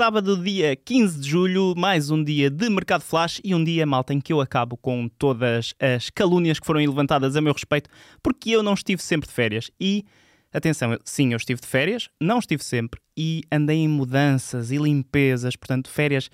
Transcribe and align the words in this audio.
sábado, 0.00 0.42
dia 0.42 0.74
15 0.74 1.20
de 1.20 1.28
julho, 1.28 1.74
mais 1.76 2.10
um 2.10 2.24
dia 2.24 2.48
de 2.48 2.70
mercado 2.70 3.02
flash 3.02 3.38
e 3.44 3.54
um 3.54 3.62
dia, 3.62 3.84
malta, 3.84 4.14
em 4.14 4.18
que 4.18 4.32
eu 4.32 4.40
acabo 4.40 4.74
com 4.74 5.06
todas 5.06 5.74
as 5.78 6.08
calúnias 6.08 6.58
que 6.58 6.66
foram 6.66 6.80
levantadas 6.80 7.36
a 7.36 7.40
meu 7.42 7.52
respeito, 7.52 7.90
porque 8.22 8.48
eu 8.48 8.62
não 8.62 8.72
estive 8.72 9.02
sempre 9.02 9.28
de 9.28 9.34
férias. 9.34 9.70
E, 9.78 10.06
atenção, 10.54 10.98
sim, 11.04 11.32
eu 11.32 11.36
estive 11.36 11.60
de 11.60 11.66
férias, 11.66 12.08
não 12.18 12.38
estive 12.38 12.64
sempre, 12.64 12.98
e 13.14 13.42
andei 13.52 13.76
em 13.76 13.88
mudanças 13.88 14.70
e 14.70 14.78
limpezas, 14.78 15.54
portanto, 15.54 15.90
férias 15.90 16.30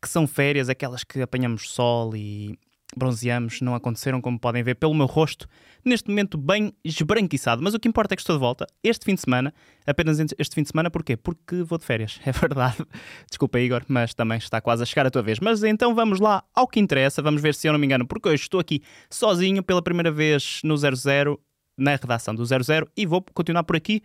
que 0.00 0.08
são 0.08 0.24
férias, 0.24 0.68
aquelas 0.68 1.02
que 1.02 1.20
apanhamos 1.20 1.68
sol 1.68 2.14
e 2.14 2.56
bronzeamos, 2.96 3.60
não 3.60 3.74
aconteceram, 3.74 4.20
como 4.20 4.38
podem 4.38 4.62
ver 4.62 4.74
pelo 4.74 4.94
meu 4.94 5.06
rosto, 5.06 5.46
neste 5.84 6.08
momento 6.08 6.36
bem 6.36 6.72
esbranquiçado. 6.84 7.62
Mas 7.62 7.74
o 7.74 7.80
que 7.80 7.88
importa 7.88 8.14
é 8.14 8.16
que 8.16 8.22
estou 8.22 8.36
de 8.36 8.40
volta 8.40 8.66
este 8.82 9.04
fim 9.04 9.14
de 9.14 9.20
semana, 9.20 9.54
apenas 9.86 10.18
este 10.18 10.54
fim 10.54 10.62
de 10.62 10.68
semana, 10.70 10.90
porquê? 10.90 11.16
Porque 11.16 11.62
vou 11.62 11.78
de 11.78 11.84
férias, 11.84 12.20
é 12.26 12.32
verdade. 12.32 12.78
Desculpa, 13.28 13.60
Igor, 13.60 13.82
mas 13.88 14.14
também 14.14 14.38
está 14.38 14.60
quase 14.60 14.82
a 14.82 14.86
chegar 14.86 15.06
a 15.06 15.10
tua 15.10 15.22
vez. 15.22 15.38
Mas 15.40 15.62
então 15.62 15.94
vamos 15.94 16.20
lá 16.20 16.42
ao 16.54 16.66
que 16.66 16.80
interessa, 16.80 17.22
vamos 17.22 17.40
ver 17.40 17.54
se 17.54 17.66
eu 17.68 17.72
não 17.72 17.78
me 17.78 17.86
engano, 17.86 18.06
porque 18.06 18.28
hoje 18.28 18.42
estou 18.42 18.60
aqui 18.60 18.82
sozinho 19.08 19.62
pela 19.62 19.82
primeira 19.82 20.10
vez 20.10 20.60
no 20.64 20.76
00, 20.76 21.40
na 21.76 21.92
redação 21.92 22.34
do 22.34 22.44
00, 22.44 22.88
e 22.96 23.06
vou 23.06 23.24
continuar 23.32 23.64
por 23.64 23.76
aqui. 23.76 24.02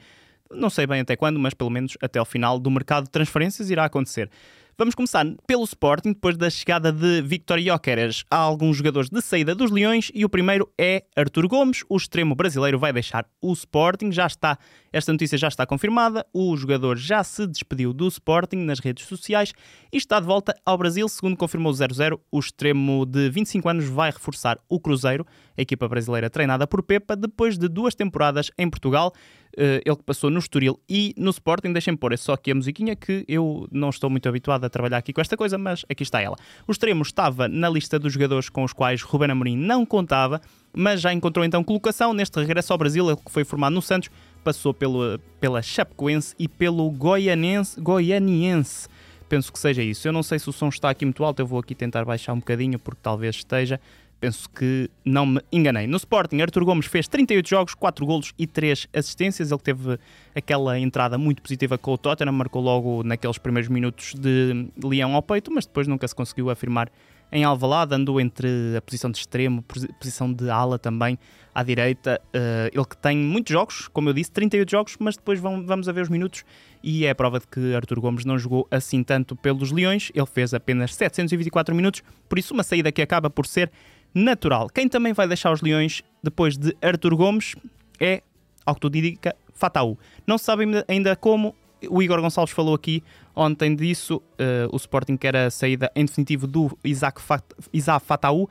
Não 0.52 0.70
sei 0.70 0.86
bem 0.86 1.02
até 1.02 1.16
quando, 1.16 1.40
mas 1.40 1.56
pelo 1.56 1.72
menos 1.72 1.98
até 2.02 2.20
ao 2.20 2.26
final 2.26 2.60
do 2.60 2.70
mercado 2.70 3.06
de 3.06 3.10
transferências 3.10 3.70
irá 3.72 3.86
acontecer. 3.86 4.30
Vamos 4.78 4.94
começar 4.94 5.26
pelo 5.48 5.64
Sporting, 5.64 6.10
depois 6.10 6.36
da 6.36 6.50
chegada 6.50 6.92
de 6.92 7.22
Victor 7.22 7.62
Jóqueres. 7.62 8.26
Há 8.30 8.36
alguns 8.36 8.76
jogadores 8.76 9.10
de 9.10 9.22
saída 9.22 9.56
dos 9.56 9.72
Leões 9.72 10.12
e 10.14 10.26
o 10.26 10.30
primeiro 10.30 10.70
é 10.78 11.06
Artur 11.16 11.48
Gomes. 11.48 11.86
O 11.88 11.96
extremo 11.96 12.36
brasileiro 12.36 12.78
vai 12.78 12.92
deixar 12.92 13.26
o 13.42 13.54
Sporting. 13.54 14.12
Já 14.12 14.28
está, 14.28 14.58
esta 14.92 15.14
notícia 15.14 15.38
já 15.38 15.48
está 15.48 15.66
confirmada. 15.66 16.26
O 16.34 16.58
jogador 16.58 16.98
já 16.98 17.24
se 17.24 17.48
despediu 17.48 17.94
do 17.94 18.06
Sporting 18.10 18.58
nas 18.58 18.80
redes 18.80 19.06
sociais 19.06 19.54
e 19.94 19.98
está 19.98 20.20
de 20.20 20.26
volta 20.26 20.54
ao 20.66 20.78
Brasil. 20.78 21.08
Segundo 21.08 21.38
confirmou 21.38 21.72
o 21.72 21.74
00, 21.74 22.20
o 22.30 22.38
extremo 22.38 23.06
de 23.06 23.30
25 23.30 23.70
anos 23.70 23.86
vai 23.86 24.12
reforçar 24.12 24.60
o 24.68 24.78
Cruzeiro, 24.78 25.26
a 25.58 25.62
equipa 25.62 25.88
brasileira 25.88 26.30
treinada 26.30 26.68
por 26.68 26.84
Pepa, 26.84 27.16
depois 27.16 27.58
de 27.58 27.70
duas 27.70 27.96
temporadas 27.96 28.52
em 28.58 28.70
Portugal. 28.70 29.14
Eh, 29.58 29.82
ele 29.86 29.96
que 29.96 30.04
passou 30.04 30.30
no 30.30 30.40
Estoril 30.40 30.80
e 30.90 31.14
no 31.18 31.30
Sporting. 31.30 31.72
Deixem-me 31.72 31.98
pôr 31.98 32.12
é 32.14 32.18
só 32.18 32.34
aqui 32.34 32.52
a 32.52 32.56
musiquinha 32.56 32.96
que 32.96 33.24
eu 33.28 33.68
não 33.72 33.90
estou 33.90 34.10
muito 34.10 34.28
habituado 34.28 34.66
a 34.66 34.70
trabalhar 34.70 34.98
aqui 34.98 35.14
com 35.14 35.22
esta 35.22 35.38
coisa, 35.38 35.58
mas 35.58 35.86
aqui 35.90 36.04
está 36.04 36.22
ela. 36.22 36.36
O 36.68 36.72
extremo 36.72 37.02
estava 37.02 37.48
na 37.48 37.70
lista 37.70 37.98
dos 37.98 38.12
jogadores 38.12 38.50
com 38.50 38.64
os 38.64 38.74
quais 38.74 39.02
Ruben 39.02 39.32
Amorim 39.32 39.58
não 39.58 39.86
contava, 39.86 40.42
mas 40.74 41.00
já 41.00 41.14
encontrou 41.14 41.46
então 41.46 41.64
colocação 41.64 42.14
neste 42.14 42.38
regresso 42.40 42.74
ao 42.74 42.78
Brasil, 42.78 43.08
ele 43.08 43.18
que 43.18 43.32
foi 43.32 43.46
formado 43.46 43.74
no 43.74 43.82
Santos, 43.82 44.10
passou 44.44 44.74
pelo, 44.74 45.18
pela 45.40 45.62
Chapecoense 45.62 46.36
e 46.38 46.48
pelo 46.48 46.90
Goianense, 46.92 47.80
Goianiense. 47.80 48.90
Penso 49.28 49.52
que 49.52 49.58
seja 49.58 49.82
isso. 49.82 50.08
Eu 50.08 50.12
não 50.12 50.22
sei 50.22 50.38
se 50.38 50.50
o 50.50 50.54
som 50.54 50.68
está 50.68 50.90
aqui 50.90 51.04
muito 51.04 51.24
alto, 51.24 51.40
eu 51.40 51.48
vou 51.48 51.60
aqui 51.60 51.74
tentar 51.74 52.06
baixar 52.06 52.34
um 52.34 52.40
bocadinho 52.40 52.78
porque 52.78 53.00
talvez 53.02 53.38
esteja 53.38 53.80
penso 54.20 54.50
que 54.50 54.90
não 55.04 55.26
me 55.26 55.42
enganei. 55.52 55.88
No 55.88 55.98
Sporting, 55.98 56.42
Arthur 56.42 56.66
Gomes 56.66 56.86
fez 56.86 57.08
38 57.08 57.48
jogos, 57.48 57.74
4 57.74 58.06
golos 58.06 58.34
e 58.38 58.48
3 58.48 58.88
assistências. 58.94 59.52
Ele 59.52 59.62
teve 59.62 60.00
aquela 60.36 60.80
entrada 60.80 61.18
muito 61.18 61.42
positiva 61.42 61.78
com 61.78 61.94
o 61.94 61.98
Tottenham, 61.98 62.32
marcou 62.32 62.62
logo 62.62 63.04
naqueles 63.04 63.38
primeiros 63.38 63.70
minutos 63.70 64.14
de 64.16 64.68
leão 64.84 65.16
ao 65.16 65.22
peito, 65.22 65.52
mas 65.52 65.66
depois 65.66 65.88
nunca 65.88 66.08
se 66.08 66.16
conseguiu 66.16 66.50
afirmar 66.50 66.90
em 67.32 67.44
Alvalade, 67.44 67.94
andou 67.94 68.22
entre 68.22 68.48
a 68.78 68.82
posição 68.82 69.12
de 69.12 69.18
extremo, 69.18 69.64
posição 70.00 70.32
de 70.32 70.50
ala 70.50 70.78
também 70.78 71.18
à 71.54 71.64
direita. 71.64 72.22
Uh, 72.28 72.70
ele 72.74 72.86
que 72.86 72.98
tem 72.98 73.18
muitos 73.18 73.52
jogos, 73.52 73.88
como 73.88 74.10
eu 74.10 74.14
disse, 74.14 74.32
38 74.32 74.70
jogos, 74.70 74.96
mas 75.00 75.18
depois 75.18 75.40
vamos 75.40 75.90
a 75.90 75.92
ver 75.92 76.02
os 76.02 76.10
minutos 76.10 76.44
e 76.84 77.06
é 77.06 77.10
a 77.10 77.16
prova 77.16 77.40
de 77.40 77.48
que 77.48 77.74
Artur 77.74 78.00
Gomes 78.00 78.26
não 78.26 78.38
jogou 78.38 78.68
assim 78.70 79.04
tanto 79.04 79.36
pelos 79.36 79.72
Leões. 79.72 80.12
Ele 80.14 80.26
fez 80.26 80.54
apenas 80.54 80.94
724 80.96 81.76
minutos, 81.76 82.04
por 82.30 82.38
isso 82.38 82.54
uma 82.54 82.64
saída 82.64 82.92
que 82.92 83.02
acaba 83.02 83.30
por 83.30 83.46
ser 83.46 83.72
natural. 84.16 84.70
Quem 84.70 84.88
também 84.88 85.12
vai 85.12 85.28
deixar 85.28 85.52
os 85.52 85.62
Leões 85.62 86.02
depois 86.24 86.58
de 86.58 86.76
Artur 86.82 87.16
Gomes 87.18 87.54
é, 88.00 88.24
ao 88.66 88.74
que 88.74 88.82
tudo 88.82 88.96
indica, 88.96 89.36
Fataú. 89.54 89.98
Não 90.26 90.38
se 90.38 90.46
sabe 90.46 90.64
ainda 90.88 91.16
como, 91.16 91.54
o 91.90 92.02
Igor 92.02 92.22
Gonçalves 92.22 92.54
falou 92.54 92.74
aqui 92.74 93.04
ontem 93.36 93.76
disso, 93.76 94.18
uh, 94.18 94.70
o 94.72 94.78
Sporting 94.78 95.18
quer 95.18 95.36
a 95.36 95.52
saída 95.52 95.92
em 95.96 96.06
definitivo 96.06 96.48
do 96.48 96.78
Isaac, 96.84 97.22
Fat, 97.22 97.44
Isaac 97.74 98.06
Fataú, 98.06 98.44
uh, 98.44 98.50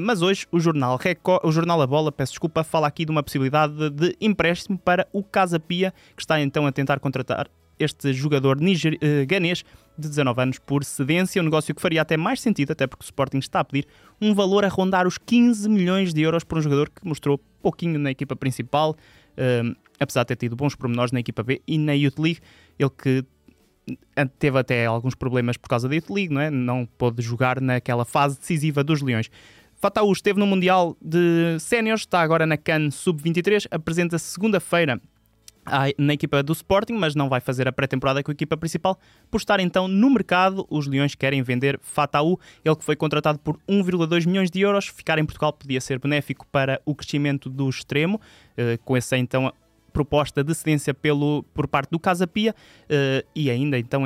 mas 0.00 0.20
hoje 0.20 0.46
o 0.50 0.58
jornal, 0.58 0.96
Record, 0.96 1.44
o 1.44 1.52
jornal 1.52 1.80
A 1.80 1.86
Bola, 1.86 2.10
peço 2.10 2.32
desculpa, 2.32 2.64
fala 2.64 2.88
aqui 2.88 3.04
de 3.04 3.10
uma 3.10 3.22
possibilidade 3.22 3.90
de 3.90 4.16
empréstimo 4.20 4.76
para 4.76 5.06
o 5.12 5.22
Casa 5.22 5.60
Pia, 5.60 5.94
que 6.16 6.22
está 6.22 6.40
então 6.40 6.66
a 6.66 6.72
tentar 6.72 6.98
contratar 6.98 7.48
este 7.78 8.12
jogador 8.12 8.60
niger, 8.60 8.94
uh, 8.94 9.26
ganês 9.26 9.64
de 9.98 10.08
19 10.08 10.40
anos 10.40 10.58
por 10.58 10.84
cedência, 10.84 11.42
um 11.42 11.44
negócio 11.44 11.74
que 11.74 11.82
faria 11.82 12.02
até 12.02 12.16
mais 12.16 12.40
sentido, 12.40 12.72
até 12.72 12.86
porque 12.86 13.02
o 13.02 13.04
Sporting 13.04 13.38
está 13.38 13.60
a 13.60 13.64
pedir 13.64 13.86
um 14.20 14.32
valor 14.32 14.64
a 14.64 14.68
rondar 14.68 15.06
os 15.06 15.18
15 15.18 15.68
milhões 15.68 16.14
de 16.14 16.22
euros 16.22 16.44
por 16.44 16.58
um 16.58 16.62
jogador 16.62 16.88
que 16.88 17.06
mostrou 17.06 17.40
pouquinho 17.60 17.98
na 17.98 18.10
equipa 18.10 18.36
principal, 18.36 18.92
uh, 18.92 19.76
apesar 19.98 20.22
de 20.22 20.28
ter 20.28 20.36
tido 20.36 20.54
bons 20.54 20.74
pormenores 20.74 21.10
na 21.10 21.20
equipa 21.20 21.42
B 21.42 21.60
e 21.66 21.76
na 21.76 21.92
Youth 21.92 22.18
League, 22.18 22.40
ele 22.78 22.90
que 22.90 23.24
teve 24.38 24.58
até 24.58 24.86
alguns 24.86 25.14
problemas 25.14 25.56
por 25.56 25.68
causa 25.68 25.88
da 25.88 25.94
Youth 25.94 26.10
League, 26.10 26.32
não 26.32 26.40
é? 26.40 26.50
Não 26.50 26.86
pôde 26.86 27.22
jogar 27.22 27.60
naquela 27.60 28.04
fase 28.04 28.38
decisiva 28.38 28.84
dos 28.84 29.00
Leões. 29.00 29.30
Fataú 29.74 30.12
esteve 30.12 30.38
no 30.38 30.46
Mundial 30.46 30.96
de 31.00 31.58
Séniores, 31.60 32.02
está 32.02 32.20
agora 32.20 32.44
na 32.44 32.56
CAN 32.56 32.90
Sub-23, 32.90 33.66
apresenta-se 33.70 34.26
segunda-feira 34.26 35.00
na 35.98 36.14
equipa 36.14 36.42
do 36.42 36.52
Sporting, 36.52 36.94
mas 36.94 37.14
não 37.14 37.28
vai 37.28 37.40
fazer 37.40 37.68
a 37.68 37.72
pré-temporada 37.72 38.22
com 38.22 38.30
a 38.30 38.34
equipa 38.34 38.56
principal, 38.56 38.98
por 39.30 39.38
estar 39.38 39.60
então 39.60 39.88
no 39.88 40.10
mercado. 40.10 40.66
Os 40.70 40.86
Leões 40.86 41.14
querem 41.14 41.42
vender 41.42 41.78
Fataú, 41.82 42.38
ele 42.64 42.76
que 42.76 42.84
foi 42.84 42.96
contratado 42.96 43.38
por 43.38 43.58
1,2 43.68 44.26
milhões 44.26 44.50
de 44.50 44.60
euros. 44.60 44.86
Ficar 44.86 45.18
em 45.18 45.24
Portugal 45.24 45.52
podia 45.52 45.80
ser 45.80 45.98
benéfico 45.98 46.46
para 46.50 46.80
o 46.84 46.94
crescimento 46.94 47.48
do 47.48 47.68
extremo, 47.68 48.20
eh, 48.56 48.78
com 48.84 48.96
essa 48.96 49.16
então 49.16 49.52
proposta 49.92 50.44
de 50.44 50.54
cedência 50.54 50.94
pelo, 50.94 51.42
por 51.54 51.66
parte 51.66 51.90
do 51.90 51.98
Casa 51.98 52.26
Pia 52.26 52.54
eh, 52.88 53.24
e 53.34 53.50
ainda 53.50 53.78
então 53.78 54.04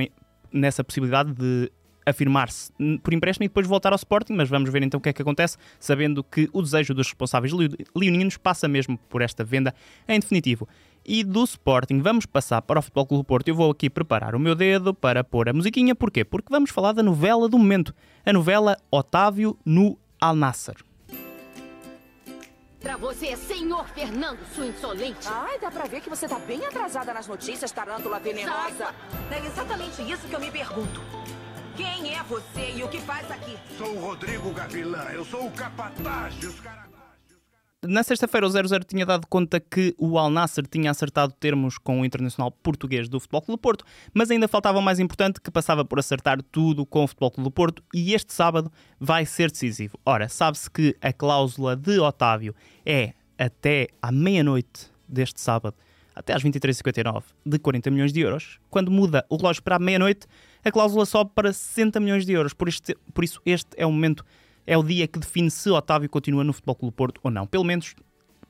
nessa 0.52 0.84
possibilidade 0.84 1.32
de 1.32 1.70
afirmar-se 2.04 2.72
por 3.02 3.12
empréstimo 3.14 3.44
e 3.44 3.48
depois 3.48 3.66
voltar 3.66 3.92
ao 3.92 3.96
Sporting, 3.96 4.32
mas 4.34 4.48
vamos 4.48 4.70
ver 4.70 4.82
então 4.82 4.98
o 4.98 5.00
que 5.00 5.08
é 5.08 5.12
que 5.12 5.22
acontece, 5.22 5.56
sabendo 5.78 6.22
que 6.22 6.48
o 6.52 6.62
desejo 6.62 6.94
dos 6.94 7.06
responsáveis 7.06 7.52
leoninos 7.94 8.36
passa 8.36 8.68
mesmo 8.68 8.98
por 9.08 9.22
esta 9.22 9.44
venda 9.44 9.74
em 10.08 10.18
definitivo. 10.18 10.68
E 11.04 11.24
do 11.24 11.42
Sporting 11.42 12.00
vamos 12.00 12.26
passar 12.26 12.62
para 12.62 12.78
o 12.78 12.82
Futebol 12.82 13.06
Clube 13.06 13.24
Porto. 13.24 13.48
Eu 13.48 13.56
vou 13.56 13.70
aqui 13.70 13.90
preparar 13.90 14.34
o 14.34 14.38
meu 14.38 14.54
dedo 14.54 14.94
para 14.94 15.24
pôr 15.24 15.48
a 15.48 15.52
musiquinha. 15.52 15.94
Porquê? 15.94 16.24
Porque 16.24 16.48
vamos 16.48 16.70
falar 16.70 16.92
da 16.92 17.02
novela 17.02 17.48
do 17.48 17.58
momento. 17.58 17.92
A 18.24 18.32
novela 18.32 18.76
Otávio 18.90 19.58
no 19.64 19.98
Al 20.20 20.36
Nasser. 20.36 20.76
Pra 22.80 22.96
você, 22.96 23.36
senhor 23.36 23.86
Fernando, 23.90 24.40
sua 24.54 24.66
insolente. 24.66 25.26
Ai, 25.26 25.58
dá 25.60 25.70
pra 25.70 25.84
ver 25.84 26.00
que 26.00 26.10
você 26.10 26.26
tá 26.26 26.38
bem 26.40 26.64
atrasada 26.66 27.14
nas 27.14 27.28
notícias, 27.28 27.70
tarântula 27.70 28.18
venenosa. 28.18 28.92
É 29.30 29.46
exatamente 29.46 30.02
isso 30.02 30.26
que 30.26 30.34
eu 30.34 30.40
me 30.40 30.50
pergunto. 30.50 31.00
Quem 31.76 32.14
é 32.14 32.22
você 32.22 32.72
e 32.76 32.82
o 32.82 32.88
que 32.88 33.00
faz 33.00 33.30
aqui? 33.30 33.56
Sou 33.76 33.96
o 33.96 34.00
Rodrigo 34.00 34.52
Gavilã, 34.52 35.04
eu 35.12 35.24
sou 35.24 35.46
o 35.46 35.50
capataz 35.50 36.34
dos 36.36 36.60
caras 36.60 36.92
na 37.84 38.04
sexta-feira 38.04 38.46
o 38.46 38.48
00 38.48 38.84
tinha 38.84 39.04
dado 39.04 39.26
conta 39.26 39.58
que 39.58 39.92
o 39.98 40.16
Al 40.16 40.30
Nasser 40.30 40.64
tinha 40.68 40.88
acertado 40.88 41.32
termos 41.32 41.78
com 41.78 42.00
o 42.00 42.04
Internacional 42.04 42.52
Português 42.52 43.08
do 43.08 43.18
Futebol 43.18 43.42
Clube 43.42 43.58
do 43.58 43.60
Porto, 43.60 43.84
mas 44.14 44.30
ainda 44.30 44.46
faltava 44.46 44.78
o 44.78 44.82
mais 44.82 45.00
importante 45.00 45.40
que 45.40 45.50
passava 45.50 45.84
por 45.84 45.98
acertar 45.98 46.40
tudo 46.40 46.86
com 46.86 47.02
o 47.02 47.08
Futebol 47.08 47.32
Clube 47.32 47.48
do 47.48 47.52
Porto 47.52 47.82
e 47.92 48.14
este 48.14 48.32
sábado 48.32 48.70
vai 49.00 49.26
ser 49.26 49.50
decisivo. 49.50 49.98
Ora, 50.06 50.28
sabe-se 50.28 50.70
que 50.70 50.96
a 51.00 51.12
cláusula 51.12 51.74
de 51.74 51.98
Otávio 51.98 52.54
é 52.86 53.14
até 53.36 53.88
à 54.00 54.12
meia-noite 54.12 54.88
deste 55.08 55.40
sábado, 55.40 55.74
até 56.14 56.34
às 56.34 56.42
23h59, 56.42 57.22
de 57.44 57.58
40 57.58 57.90
milhões 57.90 58.12
de 58.12 58.20
euros. 58.20 58.58
Quando 58.70 58.90
muda 58.90 59.24
o 59.28 59.36
relógio 59.36 59.62
para 59.62 59.76
a 59.76 59.78
meia-noite, 59.78 60.26
a 60.64 60.70
cláusula 60.70 61.06
sobe 61.06 61.30
para 61.34 61.52
60 61.52 61.98
milhões 62.00 62.26
de 62.26 62.32
euros. 62.32 62.52
Por, 62.54 62.68
este, 62.68 62.96
por 63.14 63.24
isso, 63.24 63.40
este 63.44 63.70
é 63.76 63.86
o 63.86 63.92
momento 63.92 64.24
é 64.66 64.76
o 64.76 64.82
dia 64.82 65.08
que 65.08 65.18
define 65.18 65.50
se 65.50 65.68
Otávio 65.70 66.08
continua 66.08 66.44
no 66.44 66.52
Futebol 66.52 66.76
Clube 66.76 66.96
Porto 66.96 67.20
ou 67.22 67.30
não. 67.30 67.46
Pelo 67.46 67.64
menos 67.64 67.94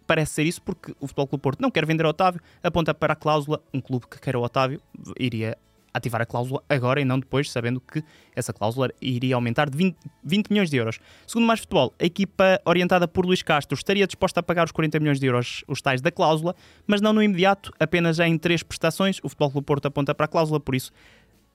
parece 0.07 0.35
ser 0.35 0.47
isso, 0.47 0.61
porque 0.63 0.93
o 1.01 1.07
Futebol 1.07 1.27
Clube 1.27 1.43
Porto 1.43 1.61
não 1.61 1.71
quer 1.71 1.87
vender 1.87 2.05
Otávio, 2.05 2.41
aponta 2.63 2.93
para 2.93 3.15
a 3.15 3.17
cláusula, 3.17 3.63
um 3.73 3.81
clube 3.81 4.07
que 4.07 4.21
quer 4.21 4.37
o 4.37 4.43
Otávio 4.43 4.81
iria 5.19 5.57
ativar 5.93 6.23
a 6.23 6.27
cláusula 6.27 6.63
agora 6.69 7.01
e 7.01 7.05
não 7.05 7.19
depois, 7.19 7.51
sabendo 7.51 7.81
que 7.81 8.03
essa 8.35 8.53
cláusula 8.53 8.91
iria 9.01 9.35
aumentar 9.35 9.69
de 9.69 9.77
20, 9.77 9.97
20, 10.25 10.49
milhões 10.51 10.71
de 10.71 10.77
euros. 10.77 10.99
Segundo 11.27 11.47
mais 11.47 11.61
futebol, 11.61 11.95
a 11.99 12.05
equipa 12.05 12.61
orientada 12.65 13.07
por 13.07 13.27
Luís 13.27 13.43
Castro 13.43 13.77
estaria 13.77 14.07
disposta 14.07 14.41
a 14.41 14.43
pagar 14.43 14.65
os 14.65 14.73
40 14.73 14.99
milhões 15.01 15.21
de 15.21 15.27
euros, 15.27 15.65
os 15.69 15.83
tais 15.83 16.01
da 16.01 16.11
cláusula, 16.11 16.55
mas 16.87 17.01
não 17.01 17.13
no 17.13 17.23
imediato, 17.23 17.73
apenas 17.79 18.19
em 18.19 18.39
três 18.39 18.63
prestações. 18.63 19.19
O 19.23 19.29
Futebol 19.29 19.51
Clube 19.51 19.67
Porto 19.67 19.87
aponta 19.87 20.15
para 20.15 20.25
a 20.25 20.29
cláusula, 20.29 20.59
por 20.59 20.75
isso 20.75 20.91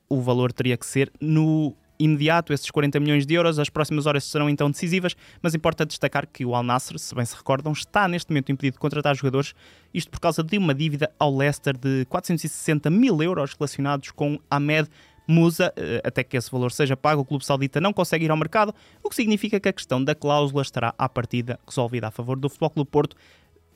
o 0.09 0.21
valor 0.21 0.53
teria 0.53 0.77
que 0.77 0.85
ser 0.85 1.11
no 1.19 1.75
imediato, 1.99 2.53
esses 2.53 2.69
40 2.69 2.99
milhões 2.99 3.25
de 3.25 3.33
euros. 3.33 3.59
As 3.59 3.69
próximas 3.69 4.05
horas 4.05 4.23
serão 4.23 4.49
então 4.49 4.69
decisivas, 4.69 5.15
mas 5.41 5.55
importa 5.55 5.85
destacar 5.85 6.27
que 6.27 6.45
o 6.45 6.55
Al 6.55 6.63
Nassr, 6.63 6.97
se 6.97 7.13
bem 7.13 7.25
se 7.25 7.35
recordam, 7.35 7.71
está 7.71 8.07
neste 8.07 8.31
momento 8.31 8.51
impedido 8.51 8.73
de 8.75 8.79
contratar 8.79 9.15
jogadores, 9.15 9.53
isto 9.93 10.09
por 10.11 10.19
causa 10.19 10.43
de 10.43 10.57
uma 10.57 10.73
dívida 10.73 11.11
ao 11.19 11.35
Leicester 11.35 11.77
de 11.77 12.05
460 12.05 12.89
mil 12.89 13.21
euros 13.21 13.53
relacionados 13.53 14.11
com 14.11 14.39
Ahmed 14.49 14.89
Musa, 15.27 15.73
eh, 15.75 16.01
até 16.05 16.23
que 16.23 16.37
esse 16.37 16.49
valor 16.49 16.71
seja 16.71 16.95
pago, 16.95 17.21
o 17.21 17.25
clube 17.25 17.45
saudita 17.45 17.81
não 17.81 17.91
consegue 17.91 18.23
ir 18.23 18.31
ao 18.31 18.37
mercado, 18.37 18.73
o 19.03 19.09
que 19.09 19.15
significa 19.15 19.59
que 19.59 19.67
a 19.67 19.73
questão 19.73 20.01
da 20.01 20.15
cláusula 20.15 20.61
estará 20.61 20.95
à 20.97 21.09
partida 21.09 21.59
resolvida 21.67 22.07
a 22.07 22.11
favor 22.11 22.39
do 22.39 22.47
Futebol 22.47 22.69
Clube 22.69 22.89
Porto. 22.89 23.15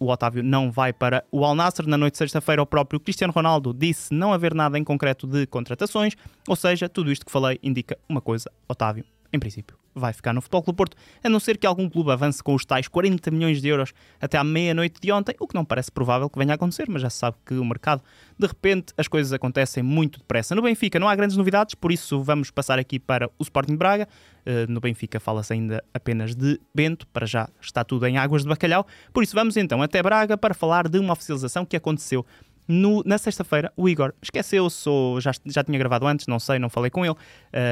O 0.02 0.10
Otávio 0.10 0.42
não 0.42 0.72
vai 0.72 0.92
para 0.92 1.24
o 1.32 1.46
Al 1.46 1.54
Nassr. 1.54 1.88
Na 1.88 1.96
noite 1.96 2.14
de 2.14 2.18
sexta-feira, 2.18 2.60
o 2.60 2.66
próprio 2.66 3.00
Cristiano 3.00 3.32
Ronaldo 3.32 3.72
disse 3.72 4.12
não 4.12 4.34
haver 4.34 4.52
nada 4.56 4.80
em 4.80 4.84
concreto 4.84 5.28
de 5.28 5.46
contratações, 5.46 6.16
ou 6.48 6.56
seja, 6.56 6.90
tudo 6.90 7.12
isto 7.12 7.24
que 7.24 7.32
falei 7.32 7.60
indica 7.62 7.96
uma 8.10 8.20
coisa: 8.20 8.52
Otávio 8.68 9.06
em 9.34 9.40
princípio, 9.40 9.78
vai 9.94 10.14
ficar 10.14 10.34
no 10.34 10.42
Futebol 10.42 10.64
Clube 10.64 10.78
Porto, 10.78 10.98
a 11.24 11.30
não 11.30 11.40
ser 11.40 11.58
que 11.58 11.66
algum 11.66 11.90
clube 11.90 12.12
avance 12.12 12.44
com 12.44 12.54
os 12.54 12.66
tais 12.66 12.88
40 12.88 13.32
milhões 13.32 13.62
de 13.62 13.68
euros 13.68 13.94
até 14.20 14.38
à 14.38 14.44
meia-noite 14.44 15.00
de 15.02 15.12
ontem, 15.12 15.36
o 15.40 15.48
que 15.48 15.56
não 15.56 15.64
parece 15.64 15.92
provável 15.92 16.30
que 16.30 16.38
venha 16.38 16.54
a 16.54 16.56
acontecer, 16.56 16.86
mas 16.90 17.02
já 17.02 17.10
se 17.10 17.18
sabe 17.18 17.38
que 17.46 17.54
o 17.54 17.64
mercado, 17.64 18.02
de 18.38 18.48
repente, 18.48 18.94
as 18.98 19.08
coisas 19.08 19.32
acontecem 19.32 19.84
muito 19.84 20.20
depressa. 20.20 20.56
No 20.56 20.62
Benfica 20.62 21.00
não 21.00 21.08
há 21.08 21.16
grandes 21.16 21.38
novidades, 21.38 21.76
por 21.76 21.92
isso 21.92 22.22
vamos 22.22 22.52
passar 22.52 22.80
aqui 22.80 23.00
para 23.00 23.28
o 23.40 23.44
Sporting 23.44 23.76
Braga. 23.76 24.08
Uh, 24.42 24.72
no 24.72 24.80
Benfica 24.80 25.20
fala-se 25.20 25.54
ainda 25.54 25.84
apenas 25.94 26.36
de 26.36 26.60
Bento, 26.74 27.06
para 27.08 27.26
já 27.26 27.48
está 27.62 27.84
tudo 27.84 28.06
em 28.08 28.18
águas 28.18 28.42
de 28.42 28.50
bacalhau, 28.50 28.86
por 29.14 29.24
isso 29.24 29.36
vamos 29.36 29.56
então 29.56 29.82
até 29.82 30.02
Braga 30.02 30.38
para 30.38 30.54
falar 30.54 30.88
de 30.88 30.98
uma 30.98 31.14
oficialização 31.14 31.66
que 31.66 31.76
aconteceu 31.76 32.26
no, 32.68 33.04
na 33.06 33.18
sexta-feira, 33.18 33.72
o 33.76 33.90
Igor 33.90 34.14
esqueceu-se 34.22 34.88
ou 34.88 35.20
já, 35.20 35.32
já 35.46 35.64
tinha 35.64 35.78
gravado 35.78 36.08
antes, 36.08 36.28
não 36.28 36.40
sei, 36.40 36.60
não 36.60 36.70
falei 36.70 36.90
com 36.90 37.06
ele, 37.06 37.14
uh, 37.14 37.18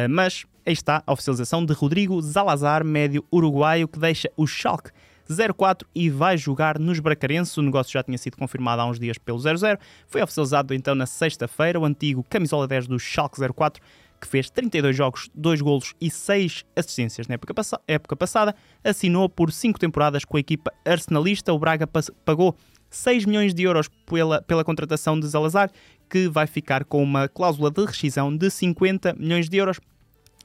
mas 0.09 0.45
aí 0.65 0.73
está 0.73 1.03
a 1.05 1.13
oficialização 1.13 1.65
de 1.65 1.73
Rodrigo 1.73 2.21
Zalazar, 2.21 2.83
médio 2.83 3.23
uruguaio, 3.31 3.87
que 3.87 3.99
deixa 3.99 4.29
o 4.35 4.45
Schalke 4.45 4.91
04 5.55 5.87
e 5.93 6.09
vai 6.09 6.37
jogar 6.37 6.79
nos 6.79 6.99
Bracarenses. 6.99 7.55
O 7.57 7.61
negócio 7.61 7.93
já 7.93 8.01
tinha 8.01 8.17
sido 8.17 8.35
confirmado 8.35 8.81
há 8.81 8.85
uns 8.85 8.99
dias 8.99 9.17
pelo 9.17 9.37
00. 9.37 9.77
Foi 10.07 10.23
oficializado 10.23 10.73
então 10.73 10.95
na 10.95 11.05
sexta-feira 11.05 11.79
o 11.79 11.85
antigo 11.85 12.25
camisola 12.27 12.67
10 12.67 12.87
do 12.87 12.99
Schalke 12.99 13.39
04 13.39 13.81
que 14.19 14.27
fez 14.27 14.49
32 14.49 14.95
jogos, 14.95 15.29
2 15.33 15.61
golos 15.61 15.93
e 15.99 16.11
6 16.11 16.65
assistências 16.75 17.27
na 17.27 17.35
época, 17.35 17.53
época 17.87 18.15
passada, 18.17 18.53
assinou 18.83 19.29
por 19.29 19.49
5 19.49 19.79
temporadas 19.79 20.25
com 20.25 20.35
a 20.35 20.39
equipa 20.39 20.73
arsenalista. 20.85 21.53
O 21.53 21.59
Braga 21.59 21.87
pagou 22.25 22.55
6 22.89 23.25
milhões 23.25 23.53
de 23.53 23.63
euros 23.63 23.89
pela, 24.05 24.41
pela 24.41 24.63
contratação 24.63 25.19
de 25.19 25.27
Zalazar, 25.27 25.71
que 26.09 26.27
vai 26.27 26.47
ficar 26.47 26.83
com 26.83 27.03
uma 27.03 27.27
cláusula 27.27 27.69
de 27.69 27.85
rescisão 27.85 28.35
de 28.35 28.49
50 28.49 29.13
milhões 29.13 29.47
de 29.47 29.57
euros. 29.57 29.79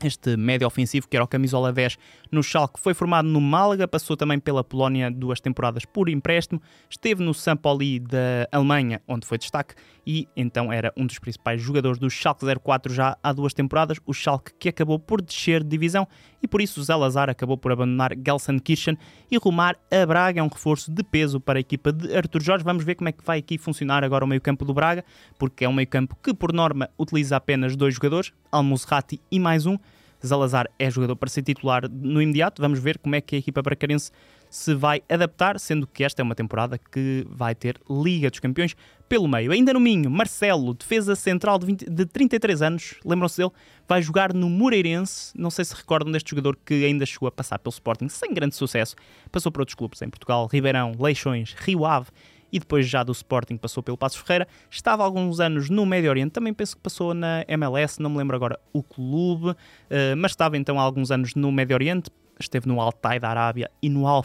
Este 0.03 0.37
médio 0.37 0.67
ofensivo, 0.67 1.09
que 1.09 1.17
era 1.17 1.25
o 1.25 1.29
camisola 1.29 1.73
10 1.73 1.97
no 2.35 2.43
Schalke, 2.43 2.81
foi 2.81 2.93
formado 2.93 3.29
no 3.29 3.41
Málaga, 3.41 3.89
passou 3.89 4.17
também 4.17 4.39
pela 4.39 4.63
Polónia 4.63 5.11
duas 5.11 5.41
temporadas 5.41 5.85
por 5.85 6.09
empréstimo, 6.09 6.61
esteve 6.91 7.23
no. 7.23 7.33
Pauli 7.61 8.01
da 8.01 8.49
Alemanha, 8.51 9.01
onde 9.07 9.27
foi 9.27 9.39
destaque, 9.39 9.75
e 10.07 10.29
então 10.37 10.73
era 10.73 10.93
um 10.97 11.07
dos 11.07 11.19
principais 11.19 11.61
jogadores 11.61 11.99
do 11.99 12.09
Schalke 12.09 12.45
04 12.63 12.93
já 12.93 13.17
há 13.23 13.33
duas 13.33 13.53
temporadas, 13.53 13.99
o 14.07 14.13
Schalke 14.13 14.53
que 14.59 14.69
acabou 14.69 14.99
por 14.99 15.21
descer 15.21 15.63
de 15.63 15.69
divisão, 15.69 16.07
e 16.43 16.49
por 16.49 16.61
isso 16.61 16.83
Zalazar 16.83 17.31
acabou 17.31 17.57
por 17.57 17.73
abandonar 17.73 18.13
Gelsenkirchen 18.15 18.99
e 19.31 19.37
rumar 19.39 19.77
a 19.91 20.07
Braga, 20.07 20.41
é 20.41 20.43
um 20.43 20.49
reforço 20.49 20.91
de 20.91 21.03
peso 21.03 21.41
para 21.41 21.59
a 21.59 21.61
equipa 21.61 21.93
de 21.93 22.15
Artur 22.15 22.43
Jorge. 22.43 22.65
Vamos 22.65 22.85
ver 22.85 22.95
como 22.95 23.09
é 23.09 23.13
que 23.13 23.25
vai 23.25 23.39
aqui 23.39 23.57
funcionar 23.57 24.05
agora 24.05 24.25
o 24.25 24.29
meio-campo 24.29 24.65
do 24.65 24.75
Braga, 24.75 25.05
porque 25.39 25.65
é 25.65 25.69
um 25.69 25.73
meio-campo 25.73 26.17
que 26.23 26.35
por 26.35 26.53
norma 26.53 26.91
utiliza 26.99 27.37
apenas 27.37 27.77
dois 27.77 27.95
jogadores, 27.95 28.33
Almusrati 28.53 29.21
e 29.31 29.41
mais 29.41 29.67
um, 29.67 29.79
Zalazar 30.27 30.69
é 30.79 30.91
jogador 30.91 31.17
para 31.17 31.29
ser 31.29 31.43
titular 31.43 31.89
no 31.91 32.21
imediato. 32.21 32.61
Vamos 32.61 32.79
ver 32.79 32.99
como 32.99 33.15
é 33.15 33.21
que 33.21 33.37
a 33.37 33.39
equipa 33.39 33.63
bracarense 33.63 34.11
se 34.55 34.73
vai 34.73 35.03
adaptar, 35.09 35.59
sendo 35.59 35.85
que 35.87 36.05
esta 36.05 36.23
é 36.23 36.25
uma 36.25 36.35
temporada 36.35 36.79
que 36.79 37.27
vai 37.29 37.57
ter 37.57 37.77
Liga 37.91 38.31
dos 38.31 38.39
Campeões 38.39 38.77
pelo 39.09 39.27
meio. 39.27 39.51
Ainda 39.51 39.73
no 39.73 39.81
Minho, 39.81 40.09
Marcelo, 40.09 40.73
defesa 40.75 41.17
central 41.17 41.59
de, 41.59 41.67
20, 41.67 41.91
de 41.91 42.07
33 42.07 42.63
anos, 42.63 42.95
lembram-se 43.05 43.39
dele, 43.39 43.51
vai 43.89 44.01
jogar 44.01 44.33
no 44.33 44.49
Moreirense. 44.49 45.33
Não 45.37 45.51
sei 45.51 45.65
se 45.65 45.75
recordam 45.75 46.13
deste 46.13 46.31
jogador 46.31 46.57
que 46.65 46.85
ainda 46.85 47.05
chegou 47.05 47.27
a 47.27 47.33
passar 47.33 47.59
pelo 47.59 47.73
Sporting 47.73 48.09
sem 48.09 48.33
grande 48.33 48.55
sucesso. 48.55 48.95
Passou 49.33 49.51
por 49.51 49.61
outros 49.61 49.75
clubes 49.75 50.01
em 50.03 50.09
Portugal, 50.09 50.47
Ribeirão, 50.47 50.93
Leixões, 51.01 51.55
Rio 51.59 51.85
Ave 51.85 52.09
e 52.55 52.61
depois 52.61 52.89
já 52.89 53.03
do 53.03 53.11
Sporting 53.11 53.57
passou 53.57 53.83
pelo 53.83 53.99
Passos 53.99 54.21
Ferreira. 54.21 54.47
Estava 54.71 55.03
alguns 55.03 55.41
anos 55.41 55.69
no 55.69 55.85
Médio 55.85 56.09
Oriente, 56.09 56.31
também 56.31 56.55
penso 56.55 56.77
que 56.77 56.83
passou 56.83 57.13
na 57.13 57.45
MLS, 57.49 58.01
não 58.01 58.09
me 58.09 58.19
lembro 58.19 58.37
agora 58.37 58.61
o 58.73 58.81
clube, 58.81 59.57
eh, 59.91 60.15
mas 60.15 60.31
estava 60.31 60.57
então 60.57 60.79
há 60.79 60.83
alguns 60.85 61.11
anos 61.11 61.35
no 61.35 61.51
Médio 61.51 61.75
Oriente, 61.75 62.11
esteve 62.39 62.69
no 62.69 62.81
Altai 62.81 63.19
da 63.19 63.29
Arábia 63.29 63.69
e 63.83 63.89
no 63.89 64.07
Al 64.07 64.25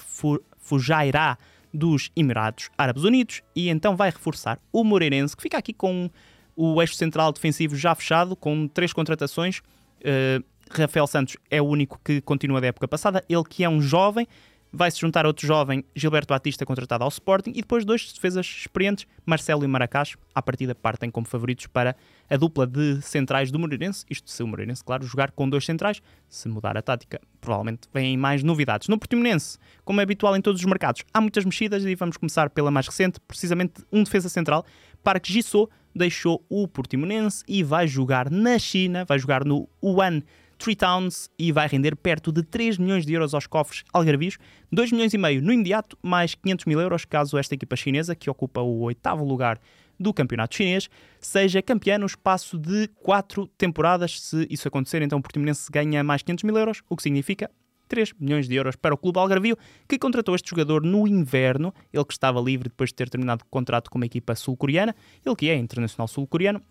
Fujairah 0.59 1.39
dos 1.73 2.11
Emirados 2.15 2.69
Árabes 2.77 3.03
Unidos 3.03 3.41
e 3.55 3.69
então 3.69 3.95
vai 3.95 4.11
reforçar 4.11 4.59
o 4.71 4.83
Moreirense, 4.83 5.35
que 5.35 5.41
fica 5.41 5.57
aqui 5.57 5.73
com 5.73 6.07
o 6.55 6.79
eixo 6.79 6.93
central 6.93 7.33
defensivo 7.33 7.75
já 7.75 7.95
fechado, 7.95 8.35
com 8.35 8.67
três 8.67 8.93
contratações. 8.93 9.59
Uh, 10.01 10.43
Rafael 10.69 11.07
Santos 11.07 11.35
é 11.49 11.59
o 11.59 11.65
único 11.65 11.99
que 12.03 12.21
continua 12.21 12.61
da 12.61 12.67
época 12.67 12.87
passada, 12.87 13.23
ele 13.27 13.43
que 13.43 13.63
é 13.63 13.69
um 13.69 13.81
jovem, 13.81 14.27
vai-se 14.71 14.99
juntar 14.99 15.25
outro 15.25 15.45
jovem, 15.45 15.83
Gilberto 15.95 16.33
Batista, 16.33 16.65
contratado 16.65 17.03
ao 17.03 17.09
Sporting, 17.09 17.51
e 17.51 17.61
depois 17.61 17.83
dois 17.83 18.13
defesas 18.13 18.45
experientes, 18.45 19.05
Marcelo 19.25 19.63
e 19.63 19.67
Maracás, 19.67 20.15
à 20.33 20.41
partida 20.41 20.75
partem 20.75 21.09
como 21.09 21.27
favoritos 21.27 21.67
para 21.67 21.95
a 22.29 22.37
dupla 22.37 22.67
de 22.67 23.01
centrais 23.01 23.51
do 23.51 23.59
Moreirense, 23.59 24.05
isto 24.09 24.29
se 24.29 24.43
o 24.43 24.47
Moreirense, 24.47 24.83
claro, 24.83 25.05
jogar 25.05 25.31
com 25.31 25.49
dois 25.49 25.65
centrais, 25.65 26.01
se 26.27 26.47
mudar 26.47 26.77
a 26.77 26.81
tática, 26.81 27.19
provavelmente 27.41 27.87
vêm 27.93 28.15
mais 28.15 28.43
novidades. 28.43 28.87
No 28.87 28.99
Portimonense, 28.99 29.57
como 29.83 29.99
é 29.99 30.03
habitual 30.03 30.35
em 30.35 30.41
todos 30.41 30.61
os 30.61 30.65
mercados, 30.65 31.03
há 31.13 31.19
muitas 31.19 31.43
mexidas 31.45 31.83
e 31.83 31.95
vamos 31.95 32.17
começar 32.17 32.49
pela 32.49 32.69
mais 32.69 32.87
recente, 32.87 33.19
precisamente 33.27 33.83
um 33.91 34.03
defesa 34.03 34.29
central, 34.29 34.65
Parque 35.03 35.31
Gissot 35.31 35.69
deixou 35.95 36.45
o 36.49 36.67
Portimonense 36.67 37.43
e 37.47 37.63
vai 37.63 37.87
jogar 37.87 38.29
na 38.29 38.59
China, 38.59 39.05
vai 39.05 39.17
jogar 39.17 39.43
no 39.43 39.67
Wuhan 39.83 40.21
Three 40.59 40.75
Towns 40.75 41.29
e 41.39 41.53
vai 41.53 41.67
render 41.67 41.95
perto 41.95 42.33
de 42.33 42.43
3 42.43 42.77
milhões 42.77 43.05
de 43.05 43.13
euros 43.13 43.33
aos 43.33 43.47
cofres 43.47 43.83
algarvios, 43.93 44.37
2 44.69 44.91
milhões 44.91 45.13
e 45.13 45.17
meio 45.17 45.41
no 45.41 45.53
imediato, 45.53 45.97
mais 46.03 46.35
500 46.35 46.65
mil 46.65 46.81
euros 46.81 47.05
caso 47.05 47.37
esta 47.37 47.55
equipa 47.55 47.77
chinesa, 47.77 48.13
que 48.13 48.29
ocupa 48.29 48.61
o 48.61 48.81
oitavo 48.81 49.23
lugar 49.23 49.59
do 49.97 50.13
campeonato 50.13 50.55
chinês, 50.55 50.89
seja 51.19 51.61
campeã 51.61 51.97
no 51.97 52.05
espaço 52.05 52.57
de 52.57 52.89
4 53.01 53.47
temporadas. 53.57 54.19
Se 54.19 54.45
isso 54.49 54.67
acontecer, 54.67 55.01
então 55.01 55.19
o 55.19 55.21
Portimonense 55.21 55.71
ganha 55.71 56.03
mais 56.03 56.21
500 56.21 56.43
mil 56.43 56.57
euros, 56.57 56.81
o 56.89 56.95
que 56.95 57.03
significa 57.03 57.49
3 57.87 58.13
milhões 58.19 58.47
de 58.47 58.55
euros 58.55 58.75
para 58.75 58.93
o 58.93 58.97
clube 58.97 59.17
algarvio, 59.17 59.57
que 59.87 59.97
contratou 59.97 60.35
este 60.35 60.49
jogador 60.49 60.83
no 60.83 61.07
inverno, 61.07 61.73
ele 61.91 62.05
que 62.05 62.13
estava 62.13 62.39
livre 62.41 62.67
depois 62.69 62.89
de 62.89 62.95
ter 62.95 63.09
terminado 63.09 63.43
o 63.43 63.49
contrato 63.49 63.89
com 63.89 63.97
uma 63.97 64.05
equipa 64.05 64.35
sul-coreana, 64.35 64.93
ele 65.25 65.35
que 65.35 65.49
é 65.49 65.55
internacional 65.55 66.07
sul-coreano, 66.07 66.61